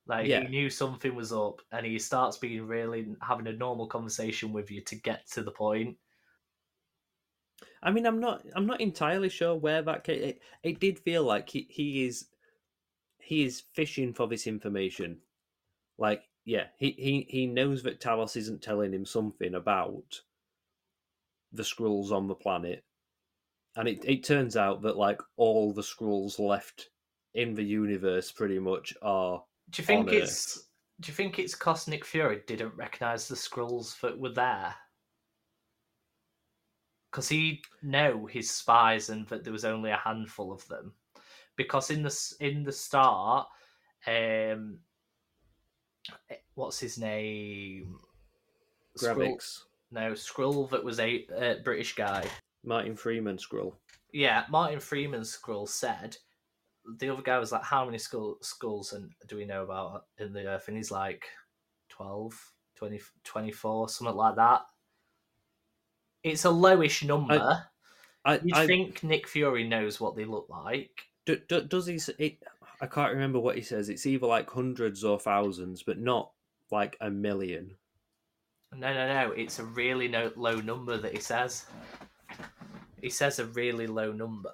[0.05, 0.41] Like yeah.
[0.41, 4.69] he knew something was up, and he starts being really having a normal conversation with
[4.69, 5.97] you to get to the point.
[7.81, 10.21] I mean, I'm not, I'm not entirely sure where that came.
[10.21, 12.27] It, it did feel like he, he is,
[13.19, 15.19] he is fishing for this information.
[15.97, 20.21] Like, yeah, he, he, he knows that Talos isn't telling him something about
[21.51, 22.83] the Skrulls on the planet,
[23.75, 26.89] and it, it turns out that like all the Skrulls left
[27.33, 29.43] in the universe pretty much are.
[29.69, 30.57] Do you think it's?
[30.57, 30.67] Earth.
[31.01, 34.75] Do you think it's Cosmic Fury didn't recognize the Skrulls that were there?
[37.11, 40.93] Because he know his spies and that there was only a handful of them.
[41.55, 43.47] Because in the in the start,
[44.07, 44.79] um,
[46.29, 47.97] eh, what's his name?
[48.97, 49.37] Skrull,
[49.91, 52.25] no, Skrull that was a uh, British guy.
[52.63, 53.73] Martin Freeman Skrull.
[54.11, 56.17] Yeah, Martin Freeman Skrull said
[56.99, 60.33] the other guy was like, "How many skull, skulls and do we know about in
[60.33, 61.25] the Earth?" And he's like,
[61.89, 64.61] 12, 20, 24, something like that.
[66.23, 67.65] It's a lowish number.
[68.25, 71.03] I, I, You'd I, think Nick Fury knows what they look like.
[71.25, 71.99] Do, do, does he?
[72.17, 72.37] It,
[72.81, 73.89] I can't remember what he says.
[73.89, 76.31] It's either like hundreds or thousands, but not
[76.71, 77.75] like a million.
[78.73, 79.31] No, no, no.
[79.31, 81.65] It's a really no, low number that he says.
[83.03, 84.53] He says a really low number.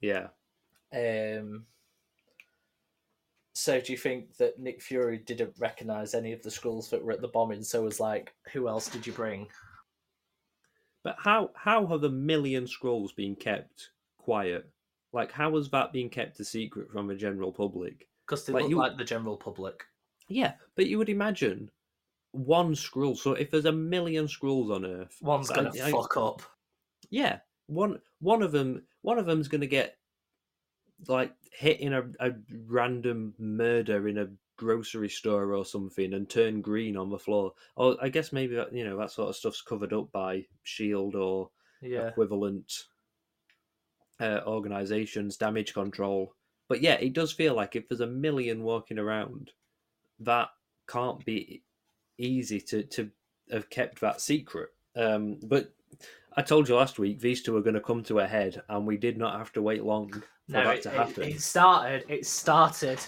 [0.00, 0.28] Yeah.
[0.92, 1.66] Um.
[3.54, 7.12] So do you think that Nick Fury didn't recognize any of the Skrulls that were
[7.12, 7.62] at the bombing?
[7.62, 9.46] So was like, who else did you bring?
[11.02, 14.68] But how how have a million Skrulls been kept quiet?
[15.12, 18.08] Like how has that been kept a secret from the general public?
[18.26, 18.78] Because they like, look you...
[18.78, 19.84] like the general public.
[20.28, 21.70] Yeah, but you would imagine
[22.32, 23.18] one Skrull.
[23.18, 26.42] So if there's a million Skrulls on Earth, one's gonna I, fuck I, up.
[27.10, 29.96] Yeah, one one of them one of them's going to get
[31.08, 32.32] like hit in a, a
[32.66, 37.52] random murder in a grocery store or something and turn green on the floor.
[37.76, 41.14] Or I guess maybe that you know that sort of stuff's covered up by Shield
[41.14, 41.50] or
[41.82, 42.08] yeah.
[42.08, 42.72] equivalent
[44.20, 46.34] uh, organizations, damage control.
[46.68, 49.50] But yeah, it does feel like if there's a million walking around,
[50.20, 50.48] that
[50.86, 51.62] can't be
[52.18, 53.10] easy to to
[53.50, 54.70] have kept that secret.
[54.96, 55.72] Um, but
[56.36, 58.86] I told you last week these two are going to come to a head, and
[58.86, 61.22] we did not have to wait long for no, that it, to happen.
[61.22, 62.04] It, it started.
[62.08, 62.98] It started.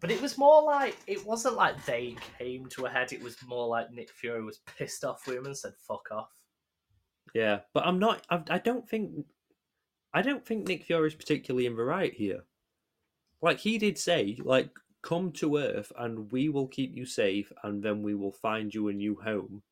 [0.00, 3.12] But it was more like it wasn't like they came to a head.
[3.12, 6.30] It was more like Nick Fury was pissed off with him and said "fuck off."
[7.34, 8.26] Yeah, but I'm not.
[8.28, 9.26] I, I don't think.
[10.14, 12.44] I don't think Nick Fury is particularly in the right here.
[13.42, 14.70] like he did say, like
[15.02, 18.88] come to Earth and we will keep you safe, and then we will find you
[18.88, 19.62] a new home.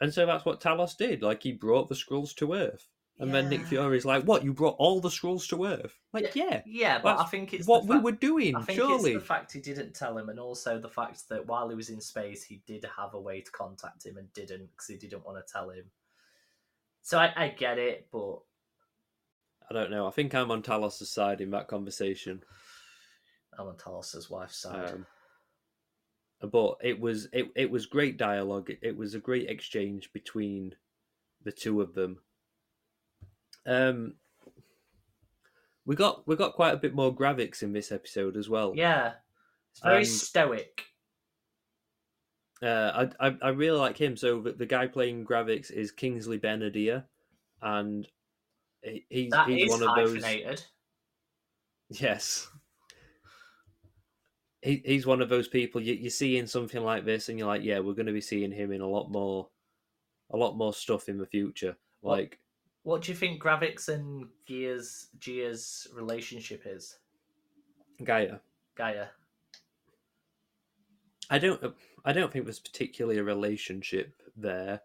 [0.00, 1.22] And so that's what Talos did.
[1.22, 2.88] Like he brought the Skrulls to Earth.
[3.20, 3.66] And then Nick Yeah.
[3.66, 4.44] Fury's like, "What?
[4.44, 7.84] You brought all the Skrulls to Earth?" Like, yeah, Yeah, but I think it's what
[7.84, 8.54] the we were doing.
[8.54, 11.46] I think surely, it's the fact he didn't tell him, and also the fact that
[11.46, 14.70] while he was in space, he did have a way to contact him and didn't
[14.70, 15.86] because he didn't want to tell him.
[17.02, 18.38] So I, I get it, but
[19.68, 20.06] I don't know.
[20.06, 22.44] I think I'm on Talos' side in that conversation.
[23.58, 24.90] I'm on Talos' wife's side.
[24.90, 25.06] Um,
[26.40, 28.70] but it was it, it was great dialogue.
[28.70, 30.74] It, it was a great exchange between
[31.44, 32.18] the two of them.
[33.66, 34.14] Um,
[35.84, 38.72] we got we got quite a bit more Gravik in this episode as well.
[38.76, 39.12] yeah,
[39.72, 40.84] it's very And- stoic.
[42.60, 44.16] Uh, I, I I really like him.
[44.16, 47.04] So the, the guy playing Gravik is Kingsley Ben-Adir,
[47.62, 48.06] and
[48.82, 50.24] he, he's That he's is one of those.
[51.90, 52.48] Yes.
[54.62, 57.46] He, he's one of those people you, you see in something like this, and you're
[57.48, 59.48] like, yeah, we're going to be seeing him in a lot more,
[60.30, 61.76] a lot more stuff in the future.
[62.02, 62.38] Like,
[62.82, 66.98] What do you think Gravik and Gia's Gia's relationship is?
[68.02, 68.40] G'iah.
[68.76, 69.08] G'iah.
[71.30, 74.80] I don't, I don't think there's particularly a relationship there.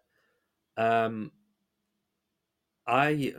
[0.76, 1.32] Um,
[2.86, 3.34] I,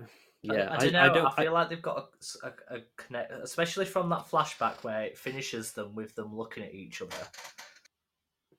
[0.54, 1.00] yeah, I, I don't know.
[1.02, 2.10] I, don't, feel like they've got
[2.44, 6.64] a, a, a connect, especially from that flashback where it finishes them with them looking
[6.64, 7.28] at each other.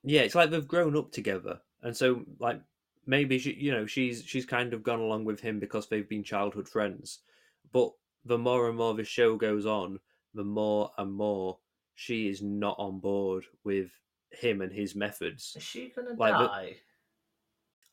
[0.03, 2.61] yeah, it's like they've grown up together, and so like
[3.05, 6.23] maybe she, you know, she's she's kind of gone along with him because they've been
[6.23, 7.19] childhood friends.
[7.71, 7.91] But
[8.25, 9.99] the more and more the show goes on,
[10.33, 11.59] the more and more
[11.95, 13.89] she is not on board with
[14.31, 15.53] him and his methods.
[15.57, 16.75] Is she gonna Like the- die?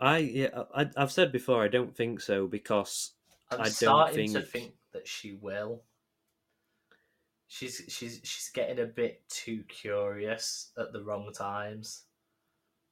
[0.01, 3.13] I yeah, I, I've said before, I don't think so because
[3.55, 5.83] I'm I don't starting to think- think that she will.
[7.49, 12.05] She's she's she's getting a bit too curious at the wrong times.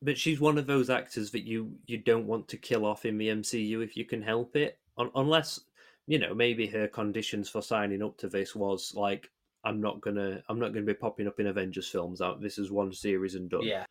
[0.03, 3.19] but she's one of those actors that you you don't want to kill off in
[3.19, 5.61] the MCU if you can help it, Un- unless
[6.07, 9.31] you know maybe her conditions for signing up to this was like
[9.65, 12.41] I'm not gonna I'm not gonna be popping up in Avengers films out.
[12.41, 13.63] This is one series and done.
[13.65, 13.85] Yeah,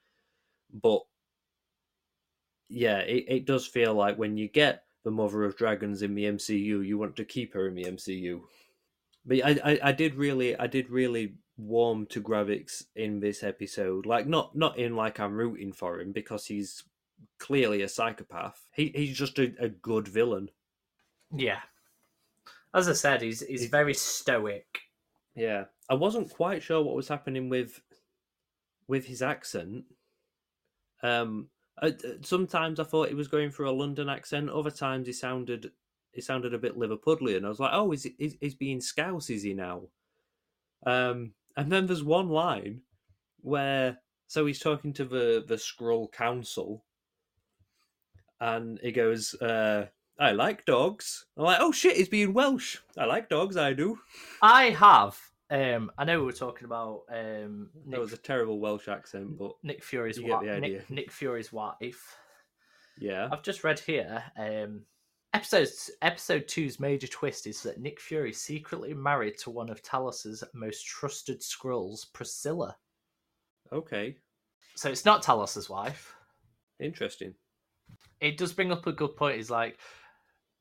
[0.82, 1.02] But
[2.70, 6.26] yeah, it, it does feel like when you get the Mother of Dragons in the
[6.26, 8.42] MCU, you want to keep her in the MCU.
[9.26, 14.06] But I, I, I did really I did really warm to Gravik in this episode.
[14.06, 16.84] Like not not in like I'm rooting for him because he's
[17.40, 18.66] clearly a psychopath.
[18.74, 20.50] He he's just a, a good villain.
[21.36, 21.60] yeah.
[22.74, 24.80] As I said, he's he's He's- very stoic.
[25.36, 25.66] Yeah.
[25.90, 27.82] I wasn't quite sure what was happening with
[28.88, 29.84] with his accent.
[31.04, 31.48] Um
[31.82, 34.50] I, sometimes I thought he was going for a London accent.
[34.50, 35.72] Other times he sounded
[36.12, 37.46] he sounded a bit Liverpudlian.
[37.46, 39.30] I was like, oh, is is he's being Scouse?
[39.30, 39.84] Is he now?
[40.86, 42.82] Um, and then there's one line
[43.42, 46.86] where so he's talking to the the Skrull Council,
[48.40, 49.88] and he goes, uh,
[50.20, 52.78] "I like dogs." I'm like, "Oh shit, he's being Welsh.
[52.98, 53.58] I like dogs.
[53.58, 54.00] I do."
[54.42, 55.18] I have.
[55.52, 59.52] Um, I know we were talking about um, That was a terrible Welsh accent, but
[59.64, 60.44] Nick Fury's wife.
[60.62, 62.18] Nick, Nick Fury's wife.
[62.98, 63.28] yeah.
[63.30, 64.24] I've just read here.
[64.38, 64.84] Um,
[65.34, 65.68] episode
[66.02, 70.86] episode two's major twist is that Nick Fury secretly married to one of Talos's most
[70.86, 72.78] trusted Skrulls, Priscilla.
[73.74, 74.16] Okay.
[74.76, 76.16] So it's not Talos's wife.
[76.80, 77.34] Interesting.
[78.22, 79.40] It does bring up a good point.
[79.40, 79.80] Is like,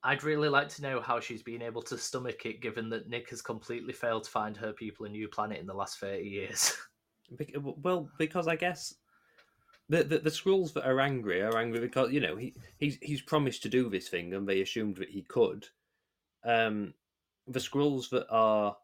[0.03, 3.29] I'd really like to know how she's been able to stomach it, given that Nick
[3.31, 6.77] has completely failed to find her people a new planet in the last thirty years.
[7.63, 8.93] Well, because I guess
[9.89, 13.23] the, the the Skrulls that are angry are angry because you know he he's he's
[13.23, 15.69] promised to do this thing and they assumed that he could.
[16.45, 16.95] Um,
[17.47, 18.77] the Skrulls that are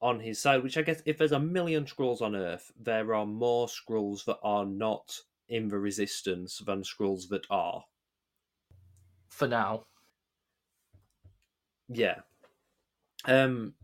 [0.00, 3.26] on his side, which I guess if there's a million Skrulls on Earth, there are
[3.26, 7.82] more Skrulls that are not in the Resistance than Skrulls that are.
[9.28, 9.86] For now,
[11.88, 12.20] Yeah.
[13.24, 13.74] Um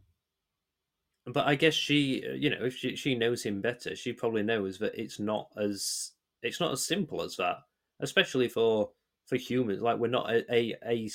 [1.26, 4.42] but I guess she uh, you know if she she knows him better, she probably
[4.42, 7.58] knows that it's not as it's not as simple as that,
[8.00, 8.90] especially for
[9.26, 11.08] for humans like we're not a a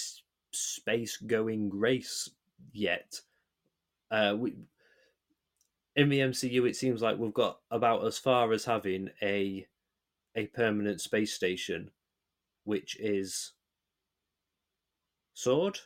[0.51, 2.29] space going race
[2.71, 3.19] yet.
[4.11, 4.53] Uh we
[5.95, 9.65] in the MCU it seems like we've got about as far as having a
[10.35, 11.89] a permanent space station
[12.65, 13.53] which is
[15.33, 15.79] sword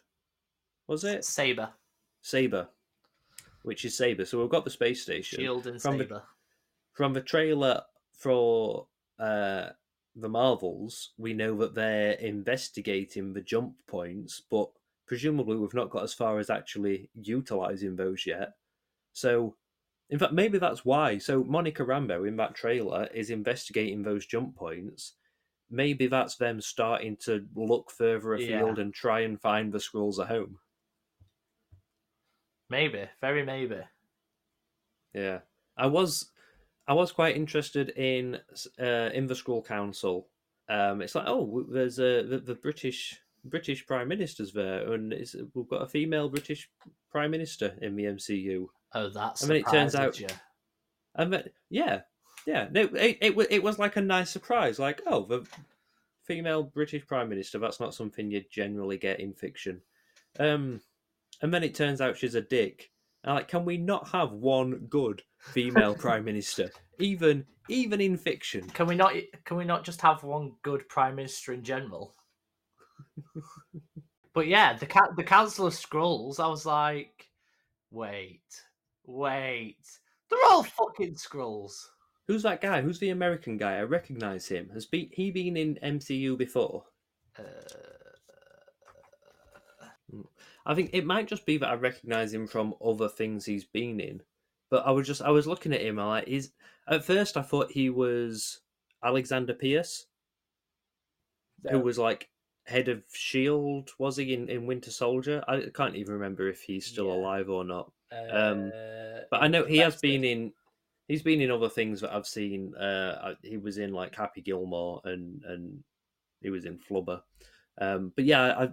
[0.90, 1.70] was it Saber,
[2.22, 2.68] Saber,
[3.62, 4.26] which is Saber.
[4.26, 5.40] So we've got the space station.
[5.40, 6.24] Shield, and From the- Saber.
[6.94, 7.82] From the trailer
[8.12, 8.88] for
[9.20, 9.70] uh,
[10.16, 14.70] the Marvels, we know that they're investigating the jump points, but
[15.06, 18.54] presumably we've not got as far as actually utilizing those yet.
[19.14, 19.56] So
[20.10, 21.20] In fact, maybe that's why.
[21.20, 25.14] So Monica Rambeau in that trailer is investigating those jump points.
[25.70, 28.84] Maybe that's them starting to look further afield Yeah.
[28.84, 30.58] and try and find the Skrulls at home.
[32.70, 33.80] Maybe, very maybe.
[35.14, 35.40] Yeah,
[35.76, 36.30] I was,
[36.88, 38.40] I was quite interested in
[38.80, 40.28] uh, in the Skrull Council.
[40.70, 45.36] Um, it's like, oh, there's a the, the British British Prime Minister's there, and it's,
[45.54, 46.70] we've got a female British
[47.12, 48.68] Prime Minister in the MCU.
[48.94, 49.44] Oh, that's.
[49.44, 50.28] I mean, it turns out- You.
[51.16, 52.02] And then, yeah,
[52.46, 54.78] yeah, no, it, it it was like a nice surprise.
[54.78, 55.48] Like, oh, the
[56.24, 57.58] female British Prime Minister.
[57.58, 59.82] That's not something you generally get in fiction.
[60.40, 60.82] Um,
[61.42, 62.92] and then it turns out she's a dick.
[63.24, 66.70] And like, can we not have one good female Prime Minister,
[67.00, 68.68] even even in fiction?
[68.70, 69.14] Can we not?
[69.46, 72.16] Can we not just have one good prime minister in general?
[74.34, 76.40] but yeah, the ca- the Council of Skrulls.
[76.40, 77.28] I was like,
[77.92, 78.42] wait,
[79.06, 79.78] wait,
[80.30, 81.74] they're all fucking Skrulls.
[82.28, 82.82] Who's that guy?
[82.82, 83.78] Who's the American guy?
[83.78, 84.70] I recognize him.
[84.74, 86.84] Has be- he been in MCU before?
[87.38, 87.44] Uh,
[90.66, 94.00] I think it might just be that I recognize him from other things he's been
[94.00, 94.22] in.
[94.70, 96.00] But I was just I was looking at him.
[96.00, 96.52] I like is
[96.88, 98.62] at first I thought he was
[99.04, 100.06] Alexander Pierce,
[101.70, 102.30] who was like
[102.66, 103.92] head of Shield.
[103.98, 105.44] Was he in, in Winter Soldier?
[105.48, 107.14] I can't even remember if he's still Yeah.
[107.14, 107.92] alive or not.
[108.32, 108.72] um,
[109.32, 110.32] But I know he has been it.
[110.32, 110.54] in.
[111.08, 112.76] He's been in other things that I've seen.
[112.76, 115.84] Uh, he was in like Happy Gilmore and and
[116.42, 117.22] he was in Flubber.
[117.82, 118.70] Um, but yeah, I,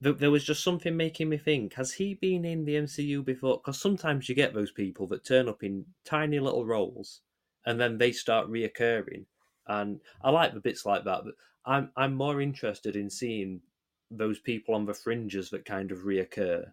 [0.00, 3.58] there was just something making me think: Has he been in the MCU before?
[3.58, 7.20] Because sometimes you get those people that turn up in tiny little roles
[7.66, 9.26] and then they start reoccurring.
[9.66, 11.24] And I like the bits like that.
[11.24, 11.34] But
[11.64, 13.60] I'm I'm more interested in seeing
[14.10, 16.72] those people on the fringes that kind of reoccur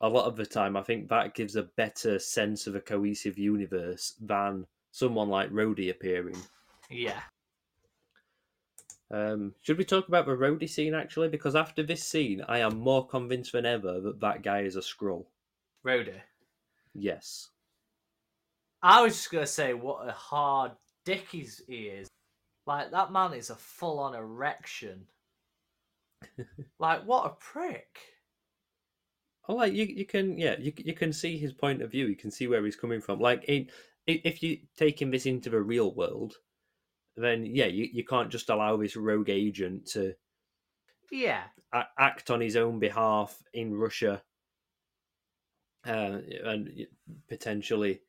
[0.00, 3.38] a lot of the time, I think that gives a better sense of a cohesive
[3.38, 6.36] universe than someone like Rhodey appearing.
[6.88, 7.20] Yeah,
[9.10, 11.28] Um, should we talk about the Rhodey scene actually?
[11.28, 14.80] Because after this scene, I am more convinced than ever that that guy is a
[14.80, 15.26] Skrull.
[15.84, 16.20] Rhodey.
[16.94, 17.48] Yes.
[18.82, 20.72] I was just gonna say what a hard
[21.04, 22.08] dick he's, he is.
[22.66, 25.06] Like that man is a full on erection.
[26.78, 27.98] like what a prick.
[29.48, 32.06] Oh, like you, you can, yeah, you you can see his point of view.
[32.06, 33.18] You can see where he's coming from.
[33.18, 33.68] Like, in,
[34.06, 36.36] if you taking this into the real world,
[37.24, 40.14] then yeah, you, you can't just allow this rogue agent to
[41.10, 41.42] Yeah,
[41.72, 44.22] a- act on his own behalf in Russia,
[45.86, 46.86] uh, and
[47.28, 48.00] potentially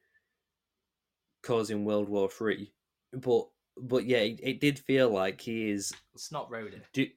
[1.44, 2.74] causing World War Three.
[3.14, 3.48] But
[3.78, 5.94] but yeah, it, it did feel like he is.
[6.14, 6.82] it's not Rhodey.
[6.94, 7.08] Do,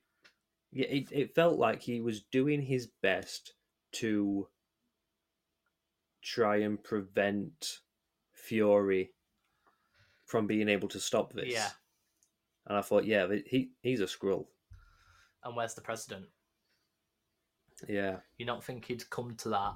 [0.72, 3.54] yeah, it, it felt like he was doing his best
[3.94, 4.48] to
[6.22, 7.78] try and prevent
[8.32, 9.12] Fury
[10.24, 11.52] from being able to stop this.
[11.52, 11.68] Yeah.
[12.66, 14.46] And I thought, yeah, he he's a Skrull.
[15.44, 16.26] And where's the president?
[17.88, 18.18] Yeah.
[18.38, 19.74] You don't think he'd come to that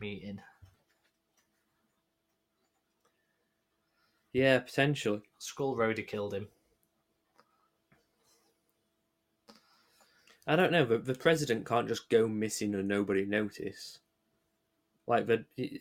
[0.00, 0.40] meeting?
[4.32, 5.22] Yeah, potentially.
[5.40, 6.48] Skrull Rhodey killed him.
[10.46, 10.84] I don't know.
[10.84, 13.98] The, the president can't just go missing and nobody notice.
[15.06, 15.80] Like the the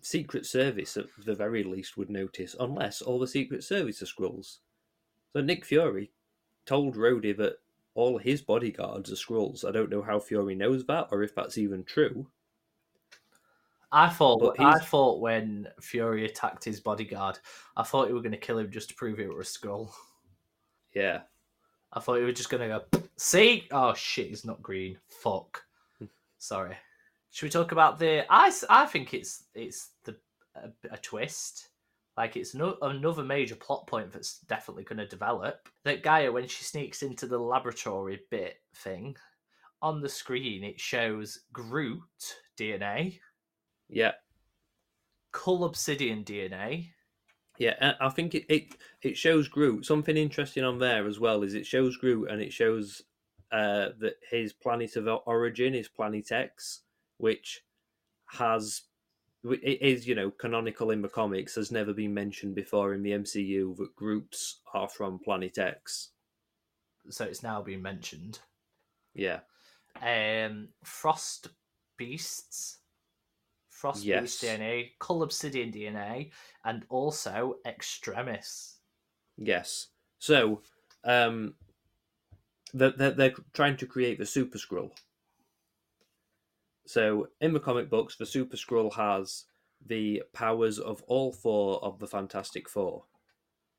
[0.00, 4.58] Secret Service, at the very least, would notice, unless all the Secret Service are Skrulls.
[5.34, 6.12] So Nick Fury
[6.64, 7.56] told Rhodey that
[7.94, 9.66] all his bodyguards are Skrulls.
[9.66, 12.26] I don't know how Fury knows that, or if that's even true.
[13.90, 17.38] I thought I thought when Fury attacked his bodyguard,
[17.76, 19.90] I thought he were going to kill him just to prove it were a Skrull.
[20.94, 21.20] Yeah,
[21.92, 23.68] I thought he was just going to go, see?
[23.70, 24.98] Oh shit, he's not green.
[25.08, 25.62] Fuck.
[26.38, 26.76] Sorry.
[27.30, 28.24] Should we talk about the?
[28.28, 30.16] I, I think it's it's the
[30.56, 31.68] a, a twist.
[32.16, 35.68] Like it's no, another major plot point that's definitely going to develop.
[35.84, 39.16] That G'iah, when she sneaks into the laboratory bit thing,
[39.82, 42.00] on the screen it shows Groot
[42.56, 43.18] DNA,
[43.88, 44.12] yeah,
[45.32, 46.90] Cull Obsidian DNA,
[47.58, 47.74] yeah.
[47.80, 49.84] and I think it, it it shows Groot.
[49.84, 53.02] Something interesting on there as well is it shows Groot and it shows
[53.52, 56.80] uh, that his planet of origin is Planet X,
[57.18, 57.62] which
[58.26, 58.82] has
[59.44, 63.10] it is you know canonical in the comics has never been mentioned before in the
[63.12, 66.10] MCU that Groots are from Planet X.
[67.10, 68.40] so it's now been mentioned.
[69.14, 69.40] Yeah,
[70.02, 71.48] Um, Frost
[71.96, 72.78] Beasts,
[73.68, 76.32] Frost Beast DNA, Cull Obsidian DNA,
[76.64, 78.78] and also Extremis.
[79.36, 79.88] yes.
[80.18, 80.62] So,
[81.04, 81.54] um,
[82.72, 84.90] they're, they're, they're trying to create the Super Skrull.
[86.86, 89.44] So, in the comic books, the Super Skrull has
[89.86, 93.04] the powers of all four of the Fantastic Four.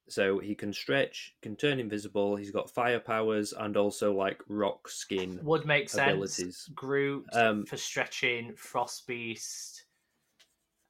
[0.08, 2.36] So he can stretch, can turn invisible.
[2.36, 6.70] He's got fire powers and also like rock skin Would make sense.
[6.76, 9.86] Groot Um, for stretching, Frost Beast,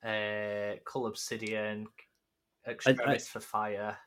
[0.04, 1.88] uh, Cull Obsidian,
[2.68, 3.98] Extremis for fire.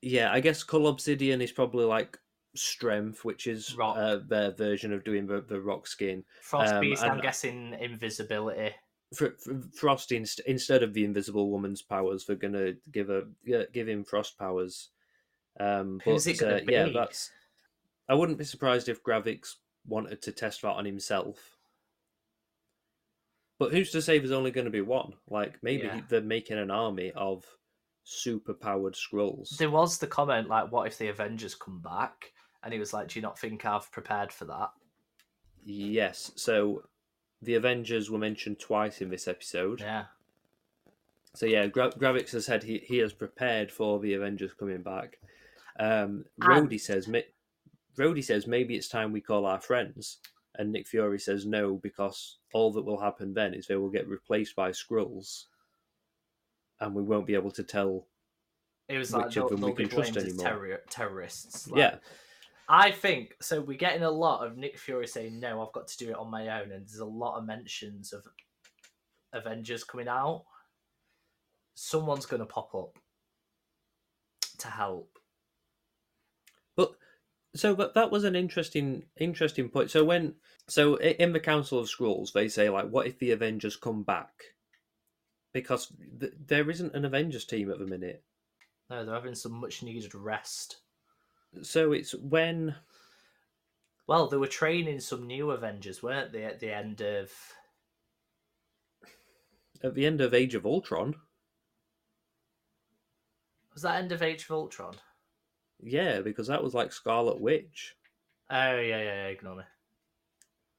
[0.00, 2.16] Yeah, I guess Cull Obsidian is probably like
[2.54, 6.24] strength, which is uh, their version of doing the, the rock skin.
[6.42, 8.74] Frost Um, Beast, I'm guessing invisibility.
[9.14, 13.24] For, for Frost inst- instead of the Invisible Woman's powers, they're gonna give a
[13.72, 14.90] give him Frost powers.
[15.60, 17.30] Um, but Who's it gonna uh, yeah, that's.
[18.08, 19.46] I wouldn't be surprised if Gravik
[19.86, 21.38] wanted to test that on himself.
[23.58, 25.14] But who's to say there's only going to be one?
[25.30, 26.00] Like maybe Yeah.
[26.08, 27.44] they're making an army of
[28.02, 29.56] super powered Skrulls.
[29.56, 32.32] There was the comment like, "What if the Avengers come back?"
[32.64, 34.70] And he was like, "Do you not think I've prepared for that?"
[35.64, 36.32] Yes.
[36.34, 36.84] So
[37.42, 39.80] the Avengers were mentioned twice in this episode.
[39.80, 40.06] Yeah,
[41.34, 45.18] So yeah, Gra- Gravik has said he, he has prepared for the Avengers coming back.
[45.78, 47.18] Um, And- Rhodey says ma-
[47.98, 50.18] Rhodey says maybe it's time we call our friends,
[50.54, 54.08] and Nick Fury says no because all that will happen then is they will get
[54.08, 55.44] replaced by Skrulls,
[56.80, 58.06] and we won't be able to tell.
[58.88, 60.44] it was like Which of they'll, them we can trust anymore.
[60.46, 61.68] terror- terrorists.
[61.68, 61.96] Like, Yeah,
[62.68, 63.60] I think so.
[63.60, 66.30] We're getting a lot of Nick Fury saying, "No, I've got to do it on
[66.30, 68.26] my own," and there's a lot of mentions of
[69.32, 70.44] Avengers coming out.
[71.74, 72.98] Someone's going to pop up
[74.58, 75.18] to help.
[76.76, 76.92] but
[77.54, 79.90] so but that was an interesting interesting point.
[79.90, 80.34] So when
[80.68, 84.32] so in the Council of Skrulls, they say like, what if the Avengers come back?
[85.52, 88.24] Because th- there isn't an Avengers team at the minute.
[88.90, 90.78] No, they're having some much needed rest.
[91.62, 92.76] So it's when
[94.06, 96.44] Well, they were training some new Avengers, weren't they?
[96.44, 97.30] At the end of
[99.84, 101.14] at the end of Age of Ultron,
[103.72, 104.96] was that end of Age of Ultron?
[105.82, 107.96] yeah, because that was like Scarlet Witch,
[108.50, 109.64] Oh yeah, yeah, yeah ignore me.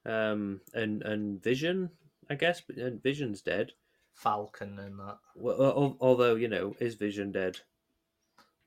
[0.06, 1.90] um, and and Vision,
[2.30, 3.74] I guess, but and Vision's dead.
[4.14, 5.20] Falcon and that.
[5.36, 7.60] Well, although you know, is Vision dead?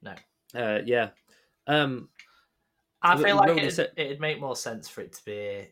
[0.02, 0.14] No.
[0.54, 1.10] Uh, yeah.
[1.68, 2.08] Um,
[3.02, 5.68] I feel like it'd, said- it'd make more sense for it to be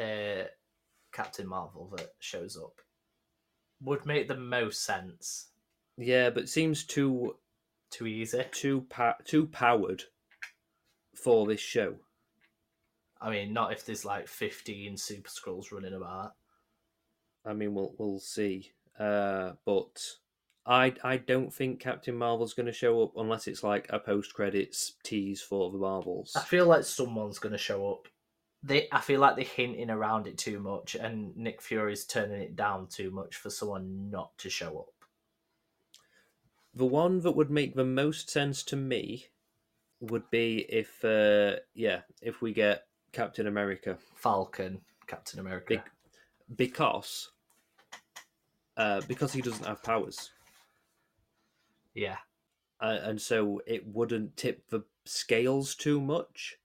[0.00, 0.44] uh,
[1.12, 2.80] Captain Marvel that shows up.
[3.82, 5.48] Would make the most sense.
[5.98, 7.36] yeah, but seems too
[7.90, 8.44] Too easy.
[8.52, 10.04] too pa- too powered
[11.14, 11.96] for this show.
[13.20, 16.32] I mean, not if there's like 15 Super Skrulls running about.
[17.44, 18.70] I mean, we'll we'll see.
[18.98, 20.00] Uh, but
[20.66, 24.34] I I don't think Captain Marvel's going to show up unless it's like a post
[24.34, 26.32] credits tease for the Marvels.
[26.36, 28.08] I feel like someone's going to show up.
[28.62, 32.56] They, I feel like they're hinting around it too much, and Nick Fury's turning it
[32.56, 34.94] down too much for someone not to show up.
[36.74, 39.26] The one that would make the most sense to me
[40.00, 45.66] would be if uh, yeah, if we get Captain America Falcon, Captain America.
[45.68, 45.82] Big-
[46.56, 47.30] because
[48.76, 50.30] uh, because he doesn't have powers.
[51.94, 52.18] Yeah,
[52.80, 56.56] uh, and so it wouldn't tip the scales too much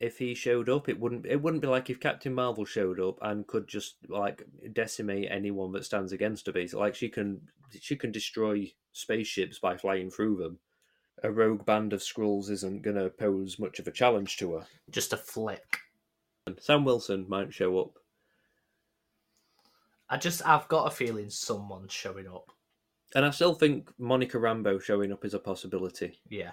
[0.00, 0.88] if he showed up.
[0.88, 1.26] It wouldn't.
[1.26, 5.72] It wouldn't be like if Captain Marvel showed up and could just like decimate anyone
[5.72, 6.52] that stands against her.
[6.52, 7.42] Basically, like she can,
[7.80, 10.58] she can destroy spaceships by flying through them.
[11.22, 14.66] A rogue band of Skrulls isn't going to pose much of a challenge to her.
[14.90, 15.80] just a flick.
[16.58, 17.98] Sam Wilson might show up.
[20.08, 22.52] I just, I've got a feeling someone's showing up.
[23.14, 26.20] And I still think Monica Rambeau showing up is a possibility.
[26.28, 26.52] Yeah.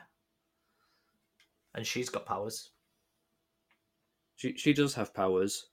[1.76, 2.72] And she's got powers.
[4.36, 5.68] She she does have powers,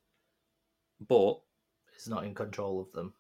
[1.09, 1.41] but
[1.97, 3.13] Is not in control of them.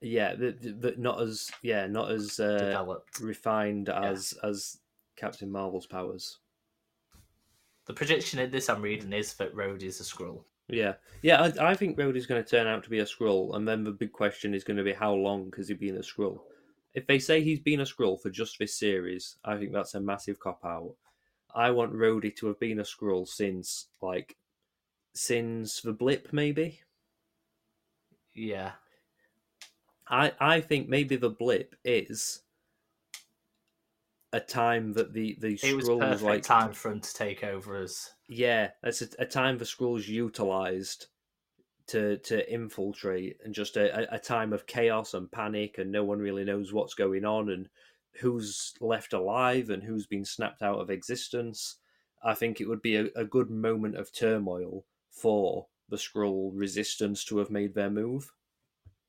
[0.00, 0.34] yeah,
[0.80, 3.20] but not as yeah, not as uh, Developed.
[3.20, 4.78] refined as as
[5.16, 6.38] Captain Marvel's powers.
[7.86, 10.44] The prediction in this I'm reading is that Rhodey is a Skrull.
[10.68, 13.68] Yeah, yeah, I, I think Rhodey's going to turn out to be a Skrull, and
[13.68, 16.40] then the big question is going to be how long has he been a Skrull?
[16.94, 20.00] If they say he's been a Skrull for just this series, I think that's a
[20.00, 20.94] massive cop out.
[21.54, 24.36] I want Rhodey to have been a Skrull since like
[25.14, 26.80] since the blip, maybe.
[28.34, 28.72] Yeah.
[30.08, 32.42] I I think maybe the blip is
[34.32, 37.76] a time that the the It was perfect like time for him to take over
[37.76, 41.06] as Yeah, that's a, a time the Skrulls utilized
[41.88, 46.18] to to infiltrate, and just a, a- time of chaos and panic, and no one
[46.18, 47.68] really knows what's going on and
[48.20, 51.76] who's left alive and who's been snapped out of existence.
[52.22, 57.24] I think it would be a, a good moment of turmoil for the Skrull resistance
[57.26, 58.32] to have made their move.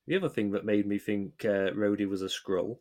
[0.07, 2.79] the other thing that made me think uh, Rhodey was a Skrull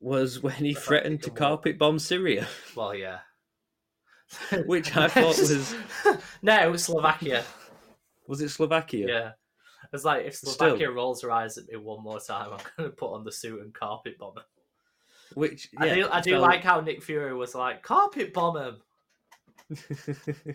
[0.00, 2.46] was when he threatened to carpet bomb Syria.
[2.74, 3.18] Well, yeah.
[4.66, 5.74] Which I thought was
[6.42, 7.44] no, Slovakia.
[8.28, 9.06] Was it Slovakia?
[9.08, 9.30] Yeah.
[9.92, 10.92] It's like if Slovakia Still.
[10.92, 13.62] rolls her eyes at me one more time, I'm going to put on the suit
[13.62, 14.44] and carpet bomb her.
[15.34, 18.76] Which yeah, I do, I do like how Nick Fury was like carpet bomb him.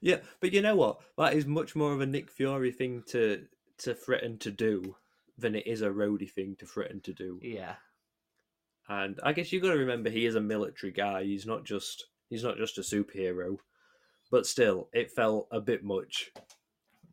[0.00, 1.00] yeah, but you know what?
[1.18, 3.44] That is much more of a Nick Fury thing to
[3.78, 4.96] to threaten to do
[5.38, 7.38] than it is a Rhodey thing to threaten to do.
[7.42, 7.74] Yeah.
[8.88, 11.22] And I guess you've got to remember he is a military guy.
[11.22, 13.58] He's not just he's not just a superhero.
[14.30, 16.30] But still, it felt a bit much.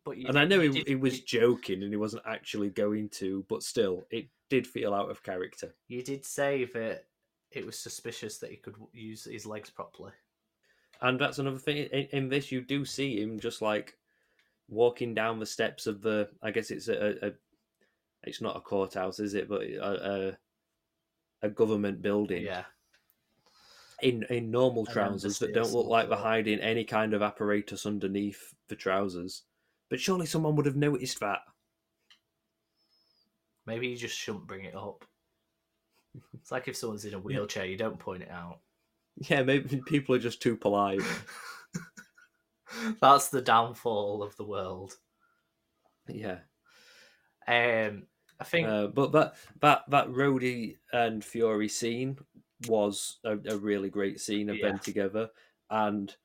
[0.08, 3.46] But and I know he, did, he was joking and he wasn't actually going to,
[3.50, 5.74] but still, it did feel out of character.
[5.88, 7.06] You did say that
[7.52, 10.12] it was suspicious that he could use his legs properly.
[11.02, 11.78] And that's another thing.
[11.78, 13.98] In, in this, you do see him just like
[14.68, 16.30] walking down the steps of the.
[16.42, 17.28] I guess it's a.
[17.28, 17.32] a
[18.24, 19.48] it's not a courthouse, is it?
[19.48, 20.38] But a,
[21.44, 22.44] a, a government building.
[22.44, 22.64] Yeah.
[24.02, 28.54] In in normal trousers that don't look like they're hiding any kind of apparatus underneath
[28.68, 29.44] the trousers.
[29.90, 31.40] But surely someone would have noticed that.
[33.66, 35.06] Maybe you just shouldn't bring it up.
[36.34, 38.60] It's like if someone's in a wheelchair, you don't point it out.
[39.30, 41.02] Yeah, maybe people are just too polite.
[43.02, 44.96] That's the downfall of the world.
[46.08, 46.40] Yeah.
[47.48, 48.04] Um,
[48.40, 52.20] I think, uh, but that that that Rhodey and Fury scene
[52.68, 54.68] was a, a really great scene of yeah.
[54.68, 55.30] them together,
[55.70, 56.16] and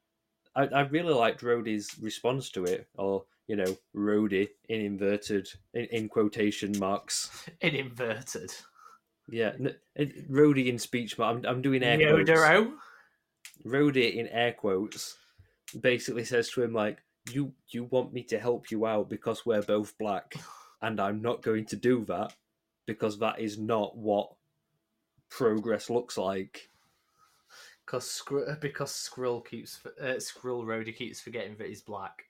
[0.55, 5.85] I, I really liked Rhodey's response to it, or you know, Rhodey in inverted in,
[5.87, 7.47] in quotation marks.
[7.61, 8.53] In inverted.
[9.29, 9.53] Yeah,
[10.31, 12.65] Rhodey in speech, but I'm I'm doing air Yodero.
[12.65, 12.83] quotes.
[13.65, 15.17] Rhodey in air quotes
[15.81, 19.63] basically says to him like, "You you want me to help you out because we're
[19.63, 20.35] both black,
[20.83, 22.35] and I'm not going to do that
[22.87, 24.33] because that is not what
[25.31, 26.69] progress looks like."
[27.87, 28.23] Because
[28.61, 32.25] because Skrull keeps uh, Skrull Rhodey keeps forgetting that he's black.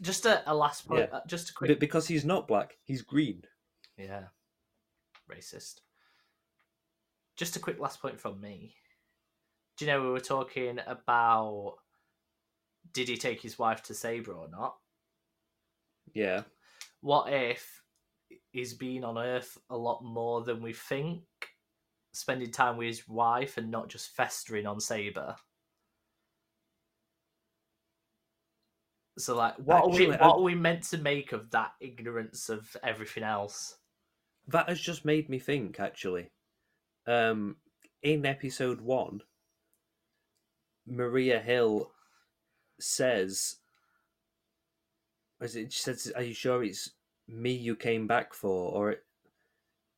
[0.00, 1.08] Just a, a last point.
[1.10, 1.18] Yeah.
[1.18, 1.68] Uh, just a quick.
[1.68, 3.42] But because he's not black, he's green.
[3.98, 4.24] Yeah.
[5.30, 5.80] Racist.
[7.36, 8.74] Just a quick last point from me.
[9.76, 11.76] Do you know we were talking about
[12.92, 14.76] did he take his wife to Sabre or not?
[16.14, 16.42] Yeah.
[17.00, 17.82] What if
[18.52, 21.24] he's been on Earth a lot more than we think,
[22.12, 25.36] spending time with his wife and not just festering on Sabre?
[29.18, 30.16] So like, what Actually, are we?
[30.16, 30.28] What I...
[30.28, 33.76] are we meant to make of that ignorance of everything else?
[34.48, 35.80] That has just made me think.
[35.80, 36.30] Actually,
[37.06, 37.56] um,
[38.02, 39.22] in episode one,
[40.86, 41.90] Maria Hill
[42.78, 43.56] says,
[45.40, 46.90] "Is it?" She says, "Are you sure it's
[47.26, 48.96] me you came back for, or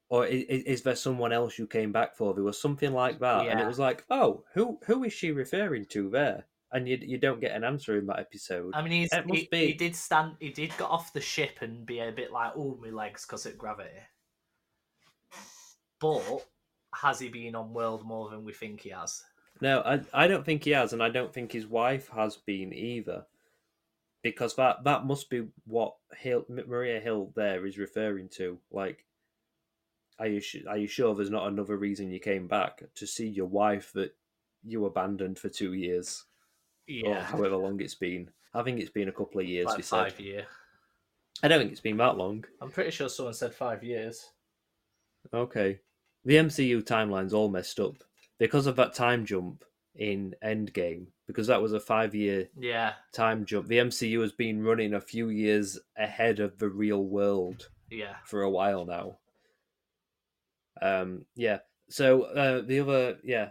[0.08, 3.44] or is, is, there someone else you came back for?" There was something like that,
[3.44, 3.50] yeah.
[3.50, 7.18] and it was like, "Oh, who who is she referring to there?" And you you
[7.18, 8.72] don't get an answer in that episode.
[8.74, 9.66] I mean, he's, it must he, be...
[9.68, 12.78] he did stand, he did get off the ship and be a bit like, "Oh,
[12.82, 13.90] my legs," because of gravity.
[16.00, 16.46] But
[16.94, 19.22] has he been on world more than we think he has?
[19.60, 22.72] No, I I don't think he has, and I don't think his wife has been
[22.72, 23.26] either,
[24.22, 28.58] because that that must be what Hill, Maria Hill there is referring to.
[28.70, 29.06] Like,
[30.18, 33.46] are you are you sure there's not another reason you came back to see your
[33.46, 34.14] wife that
[34.62, 36.24] you abandoned for two years?
[36.88, 37.22] Yeah.
[37.22, 38.30] however long it's been.
[38.54, 39.66] I think it's been a couple of years.
[39.66, 40.24] Like five said.
[40.24, 40.46] year.
[41.42, 42.44] I don't think it's been that long.
[42.60, 44.26] I'm pretty sure someone said five years.
[45.32, 45.80] Okay.
[46.24, 47.96] The MCU timeline's all messed up
[48.38, 49.64] because of that time jump
[49.94, 51.06] in Endgame.
[51.26, 53.68] Because that was a five-year yeah time jump.
[53.68, 57.68] The MCU has been running a few years ahead of the real world.
[57.90, 58.14] Yeah.
[58.24, 59.18] For a while now.
[60.80, 61.26] Um.
[61.36, 61.58] Yeah.
[61.90, 63.50] So uh, the other, yeah,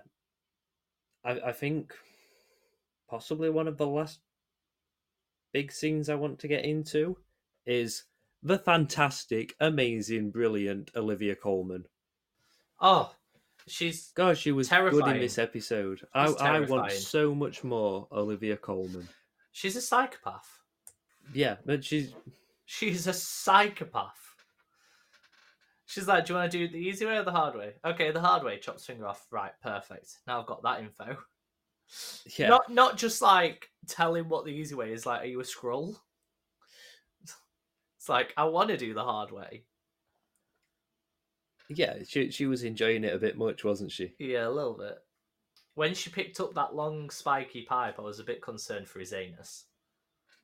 [1.23, 1.93] I I think
[3.09, 4.19] possibly one of the last
[5.53, 7.17] big scenes I want to get into
[7.65, 8.03] is
[8.43, 11.85] the fantastic, amazing, brilliant Olivia Colman.
[12.79, 13.13] Oh,
[13.67, 15.03] she's God, she was terrifying.
[15.03, 16.01] good in this episode.
[16.13, 19.07] I, I want so much more Olivia Colman.
[19.51, 20.59] She's a psychopath.
[21.33, 22.13] Yeah, but she's
[22.65, 24.13] she's a psychopath.
[25.87, 28.11] She's like, "Do you want to do the easy way or the hard way?" Okay,
[28.11, 28.59] the hard way.
[28.59, 29.25] Chops finger off.
[29.31, 30.19] Right, perfect.
[30.27, 31.17] Now I've got that info.
[32.37, 32.49] Yeah.
[32.49, 35.05] Not not just like tell him what the easy way is.
[35.05, 35.95] Like, are you a Skrull?
[37.23, 39.63] It's like I want to do the hard way.
[41.69, 44.13] Yeah, she she was enjoying it a bit much, wasn't she?
[44.19, 44.97] Yeah, a little bit.
[45.75, 49.13] When she picked up that long spiky pipe, I was a bit concerned for his
[49.13, 49.65] anus.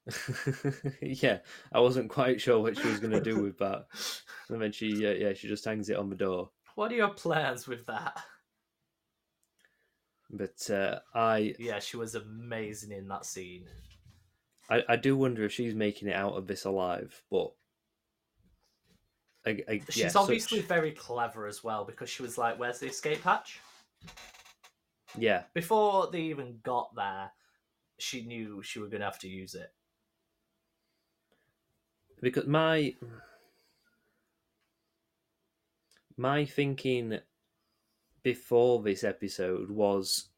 [1.02, 1.40] yeah,
[1.72, 3.88] I wasn't quite sure what she was going to do with that,
[4.50, 6.50] and then she, uh, yeah, she just hangs it on the door.
[6.76, 8.22] What are your plans with that?
[10.36, 13.66] But uh, I, Yeah, she was amazing in that scene.
[14.70, 17.22] I, I do wonder if she's making it out of this alive.
[17.30, 17.52] But
[19.46, 22.80] I, I, She's yeah, obviously such- very clever as well because she was like, "Where's
[22.80, 23.60] the escape hatch?"
[25.18, 27.32] yeah, Before they even got there,
[28.00, 29.72] she knew she was going to have to use it.
[32.22, 32.96] because my
[36.18, 37.20] my thinking
[38.24, 40.30] before this episode was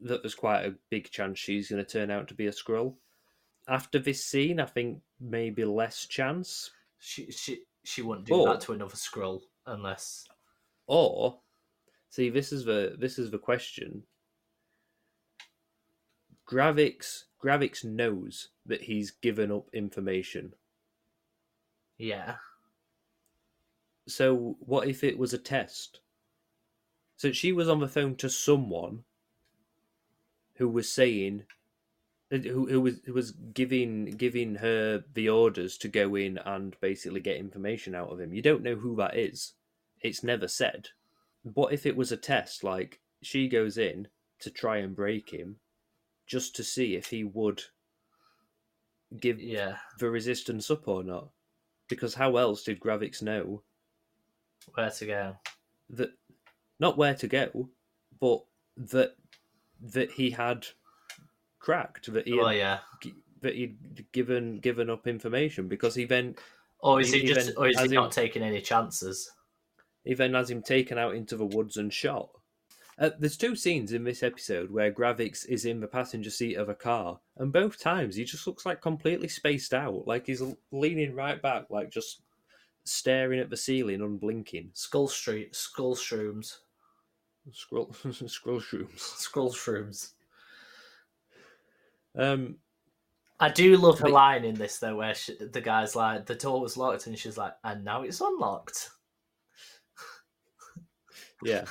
[0.00, 2.94] that there's quite a big chance she's going to turn out to be a Skrull.
[3.68, 6.70] After this scene, I think maybe less chance.
[6.98, 10.26] She she she wouldn't do But- that to another Skrull unless
[10.86, 11.40] Or
[12.10, 14.02] see, this is the this is the question.
[16.48, 17.04] Gravik
[17.42, 20.54] Gravik knows that he's given up information.
[21.98, 22.36] yeah.
[24.08, 26.00] So what if it was a test?
[27.22, 29.04] So she was on the phone to someone
[30.54, 31.44] who was saying
[32.32, 36.74] uh, who, who was who was giving giving her the orders to go in and
[36.80, 38.34] basically get information out of him.
[38.34, 39.52] You don't know who that is.
[40.00, 40.88] It's never said.
[41.44, 44.08] What if it was a test like she goes in
[44.40, 45.60] to try and break him
[46.26, 47.62] just to see if he would
[49.20, 49.76] give Yeah.
[50.00, 51.28] the resistance up or not?
[51.88, 53.62] Because how else did Gravik know
[54.74, 55.36] Where to go?
[55.90, 56.10] that
[56.82, 57.68] not where to go,
[58.20, 58.44] but
[58.76, 59.16] that
[59.94, 60.66] that he had
[61.58, 62.78] cracked that he Oh had, yeah.
[63.40, 66.36] that he'd given given up information because he then
[66.80, 69.30] Or is He- he just or is he not taking any chances?
[70.04, 72.28] he then has him taken out into the woods and shot.
[72.98, 76.68] Uh, there's two scenes in this episode where Gravik is in the passenger seat of
[76.68, 81.14] a car, and both times he just looks like completely spaced out, like he's leaning
[81.14, 82.20] right back, like just
[82.84, 84.70] staring at the ceiling, unblinking.
[84.74, 86.58] Skull Street, Skull Shrooms,
[87.50, 87.92] Scroll,
[88.26, 88.98] scroll shrooms.
[88.98, 90.12] Skull Shrooms.
[92.16, 92.56] Um,
[93.40, 96.60] I do love her line in this though, where she, the guy's like, "The door
[96.60, 98.90] was locked," and she's like, "And now it's unlocked."
[101.44, 101.64] Yeah,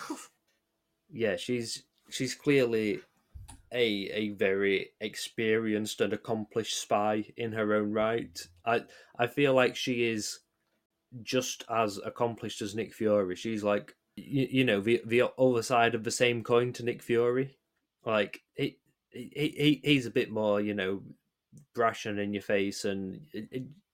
[1.10, 1.38] yeah.
[1.38, 3.00] She's she's clearly
[3.72, 8.38] a a very experienced and accomplished spy in her own right.
[8.66, 8.82] I
[9.18, 10.40] I feel like she is
[11.24, 13.38] just as accomplished as Nick Fury.
[13.38, 17.02] She's like you, you know the the other side of the same coin to Nick
[17.02, 17.58] Fury.
[18.06, 18.78] Like he
[19.10, 21.02] he he he's a bit more you know
[21.76, 23.48] brash and in your face, and it,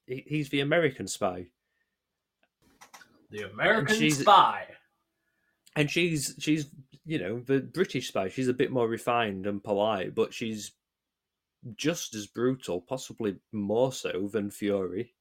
[0.07, 1.47] it, he's the American spy.
[3.30, 4.68] The American she's- spy.
[5.76, 6.68] and she's she's
[7.05, 8.30] you know the British spy.
[8.30, 10.72] She's a bit more refined and polite, but she's
[11.76, 15.13] just as brutal, possibly more so than Fury,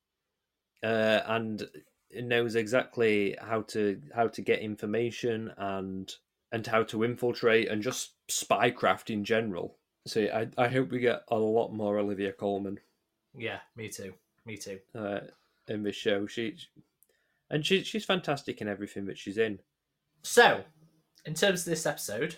[0.83, 1.67] uh, and
[2.13, 6.15] knows exactly how to how to get information and
[6.53, 9.79] and how to infiltrate and just spycraft in general.
[10.07, 12.79] So yeah, I I hope we get a lot more Olivia Colman.
[13.37, 14.15] Yeah, me too.
[14.45, 14.79] Me too.
[14.95, 15.21] uh,
[15.69, 16.27] in this show.
[16.27, 16.57] She
[17.51, 19.59] and she she's fantastic in everything that she's in.
[20.23, 20.65] So,
[21.25, 22.37] in terms of this episode,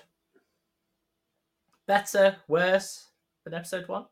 [1.86, 3.06] better, worse
[3.44, 4.06] than episode one?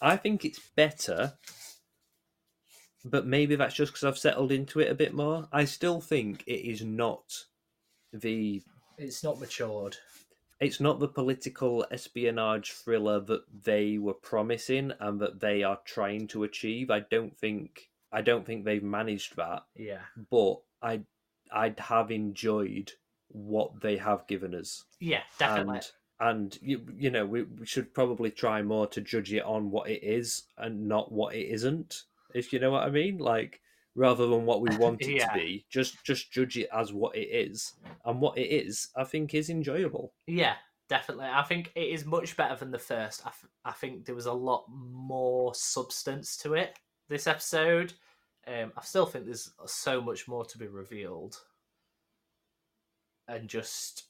[0.00, 1.34] I think it's better,
[3.10, 5.48] but maybe that's just because I've settled into it a bit more.
[5.52, 7.44] I still think it is not
[8.12, 8.62] the
[8.96, 9.96] It's not matured.
[10.60, 16.26] it's not the political espionage thriller that they were promising and that they are trying
[16.28, 16.90] to achieve.
[16.90, 20.00] I don't think I don't think they've managed that, Yeah.
[20.30, 21.02] but I
[21.52, 22.92] I'd have enjoyed
[23.28, 24.84] what they have given us.
[25.00, 25.76] Yeah, definitely.
[25.78, 25.84] And
[26.20, 29.88] and you, you know we, we should probably try more to judge it on what
[29.88, 32.02] it is and not what it isn't
[32.34, 33.60] if you know what i mean like
[33.94, 35.28] rather than what we want it Yeah.
[35.28, 37.74] to be just just judge it as what it is
[38.04, 40.54] and what it is i think is enjoyable Yeah,
[40.88, 41.26] definitely.
[41.26, 43.26] I think it is much better than the first.
[43.26, 47.92] I, f- I think there was a lot more substance to it this episode.
[48.46, 51.36] Um, I still think there's so much more to be revealed.
[53.26, 54.04] And just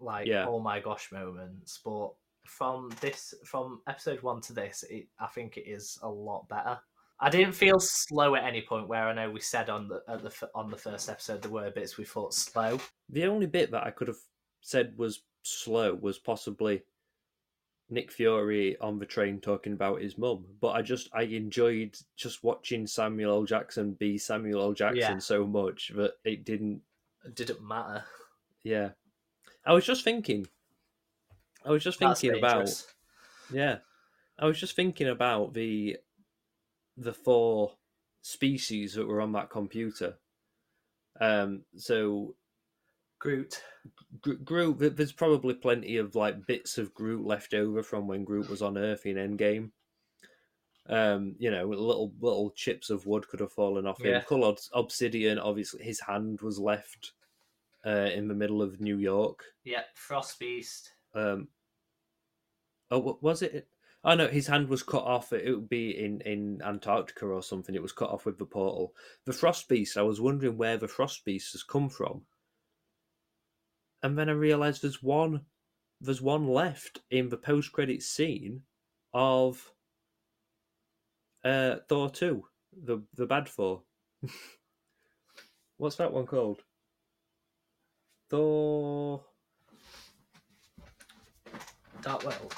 [0.00, 0.46] like Yeah.
[0.46, 1.80] oh my gosh moments.
[1.82, 2.10] But
[2.46, 6.78] from this from episode one to this, it, I think it is a lot better.
[7.22, 10.22] I didn't feel slow at any point where I know we said on the at
[10.22, 12.78] the on the first episode there were bits we thought slow.
[13.08, 14.18] the only bit that i could have
[14.60, 16.82] said was slow was possibly
[17.90, 22.42] nick fury on the train talking about his mum but i just i enjoyed just
[22.42, 25.18] watching samuel l jackson be samuel l jackson Yeah.
[25.18, 26.80] so much that it didn't
[27.24, 28.04] It didn't matter.
[28.64, 28.90] Yeah.
[29.66, 30.46] I was just thinking.
[31.64, 32.68] I was just That's thinking about
[33.52, 33.78] yeah.
[34.38, 35.98] I was just thinking about the
[36.96, 37.74] the four
[38.22, 40.18] species that were on that computer.
[41.20, 42.34] Um, so
[43.22, 43.62] Groot.
[44.44, 48.62] Groot, there's probably plenty of like bits of Groot left over from when Groot was
[48.62, 49.70] on Earth in Endgame.
[50.88, 54.16] Um, you know, little little chips of wood could have fallen off yeah.
[54.16, 54.22] him.
[54.28, 57.12] Cull Obsidian, obviously, his hand was left
[57.86, 59.44] uh, in the middle of New York.
[59.62, 60.90] Yeah, Frost Beast.
[61.14, 61.46] Um,
[62.90, 63.68] oh, was it?
[64.04, 65.32] Oh no, his hand was cut off.
[65.32, 67.74] It would be in in Antarctica or something.
[67.74, 68.94] It was cut off with the portal.
[69.26, 69.96] The Frost Beast.
[69.96, 72.22] I was wondering where the Frost Beast has come from,
[74.02, 75.42] and then I realised there's one.
[76.00, 78.62] There's one left in the post-credit scene
[79.14, 79.72] of
[81.44, 83.82] uh, Thor two, the the bad Thor.
[85.76, 86.62] What's that one called?
[88.30, 89.22] Thor.
[92.02, 92.52] Dark World.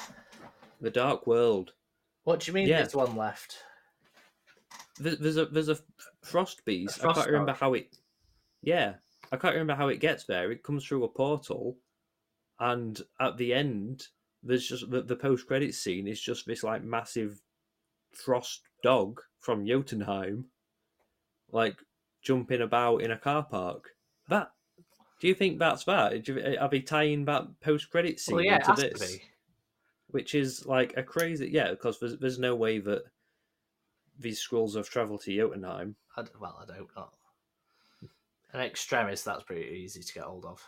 [0.85, 1.73] The Dark World.
[2.25, 2.69] What do you mean?
[2.69, 2.79] Yeah.
[2.79, 3.57] There's one left.
[4.99, 5.79] There's a there's a
[6.23, 7.05] frost beast.
[7.05, 7.97] I can't remember how it.
[8.63, 8.95] Yeah,
[9.33, 10.53] I can't remember how it gets there.
[10.53, 11.79] It comes through a portal,
[12.61, 14.07] and at the end,
[14.43, 17.41] there's just the, the post credit scene is just this like massive
[18.13, 20.47] frost dog from Jotunheim,
[21.51, 21.77] like
[22.23, 23.91] jumping about in a car park.
[24.29, 24.53] That
[25.21, 26.29] do you think that's that?
[26.61, 29.19] Are they tying that post credit scene well, yeah, into this?
[30.15, 33.03] Which is like a crazy, yeah, because there's, there's no way that
[34.17, 35.97] these Skrulls have travelled to Jotunheim.
[36.17, 37.09] I, well, I don't know.
[38.53, 40.65] An extremist that's pretty easy to get hold of.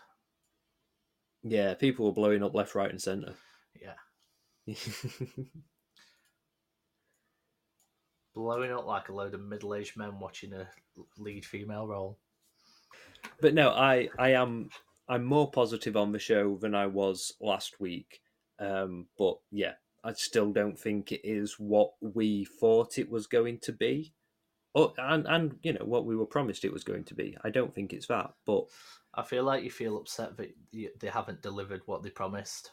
[1.44, 3.34] Yeah, people were blowing up left, right, and centre.
[3.80, 4.74] Yeah.
[8.34, 10.68] blowing up like a load of middle-aged men watching a
[11.18, 12.18] lead female role.
[13.40, 14.70] But no, I I am
[15.08, 18.22] I'm more positive on the show than I was last week.
[18.58, 23.58] Um, but yeah, I still don't think it is what we thought it was going
[23.60, 24.14] to be.
[24.74, 27.36] Oh, and and you know what we were promised it was going to be.
[27.42, 28.64] I don't think it's that, but
[29.14, 32.72] I feel like you feel upset that they haven't delivered what they promised.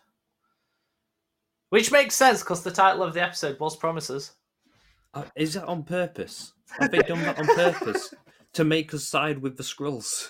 [1.69, 4.33] Which makes sense because the title of the episode was Promises.
[5.13, 6.53] Uh, is that on purpose?
[6.79, 8.13] Have they done that on purpose
[8.53, 10.29] to make us side with the Skrulls?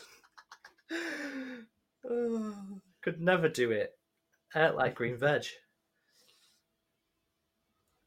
[3.01, 3.91] could never do it.
[4.56, 5.45] I like green veg.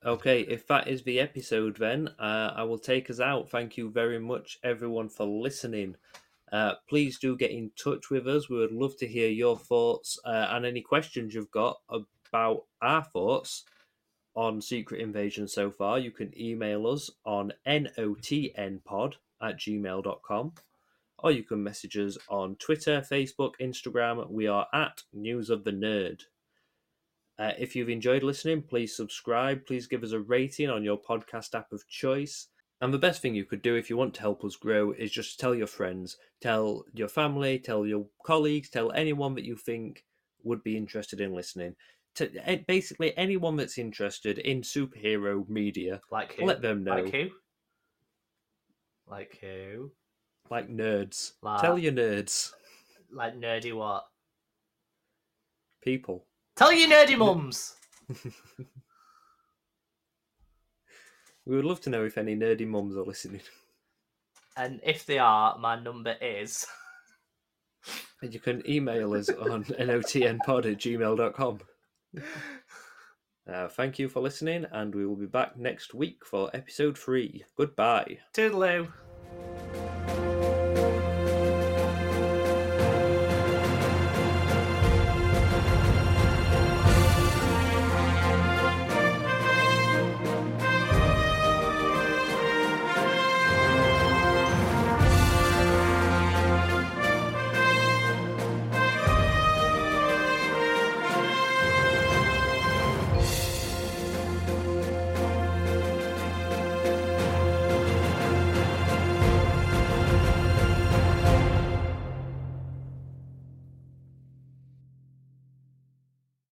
[0.05, 3.51] Okay, if that is the episode, then uh, I will take us out.
[3.51, 5.97] Thank you very much, everyone, for listening.
[6.53, 8.49] Uh, please do get in touch with us.
[8.49, 13.03] We would love to hear your thoughts uh, and any questions you've got about our
[13.03, 13.64] thoughts
[14.36, 20.53] on Secret Invasion so far, you can email us on notnpod at gmail.com
[21.18, 24.30] or you can message us on Twitter, Facebook, Instagram.
[24.30, 26.22] We are at News of the Nerd.
[27.39, 29.66] Uh, if you've enjoyed listening, please subscribe.
[29.66, 32.49] Please give us a rating on your podcast app of choice.
[32.80, 35.11] And the best thing you could do if you want to help us grow is
[35.11, 40.05] just tell your friends, tell your family, tell your colleagues, tell anyone that you think
[40.45, 41.74] would be interested in listening
[42.16, 46.01] to eh, basically anyone that's interested in superhero media.
[46.11, 46.47] Like who?
[46.47, 46.97] Let them know.
[46.97, 47.28] Like who?
[49.07, 49.93] Like who?
[50.51, 51.32] Like nerds.
[51.43, 52.53] Like, Tell your nerds.
[53.12, 54.05] Like nerdy what?
[55.82, 56.26] People.
[56.57, 57.74] Tell your nerdy mums.
[61.44, 63.42] we would love to know if any nerdy mums are listening.
[64.57, 66.66] And if they are, my number is.
[68.22, 71.61] And you can email us on notnpod at gmail.com.
[73.46, 77.44] Uh, thank you for listening, and we will be back next week for episode three.
[77.57, 78.18] Goodbye.
[78.34, 78.90] Toodaloo.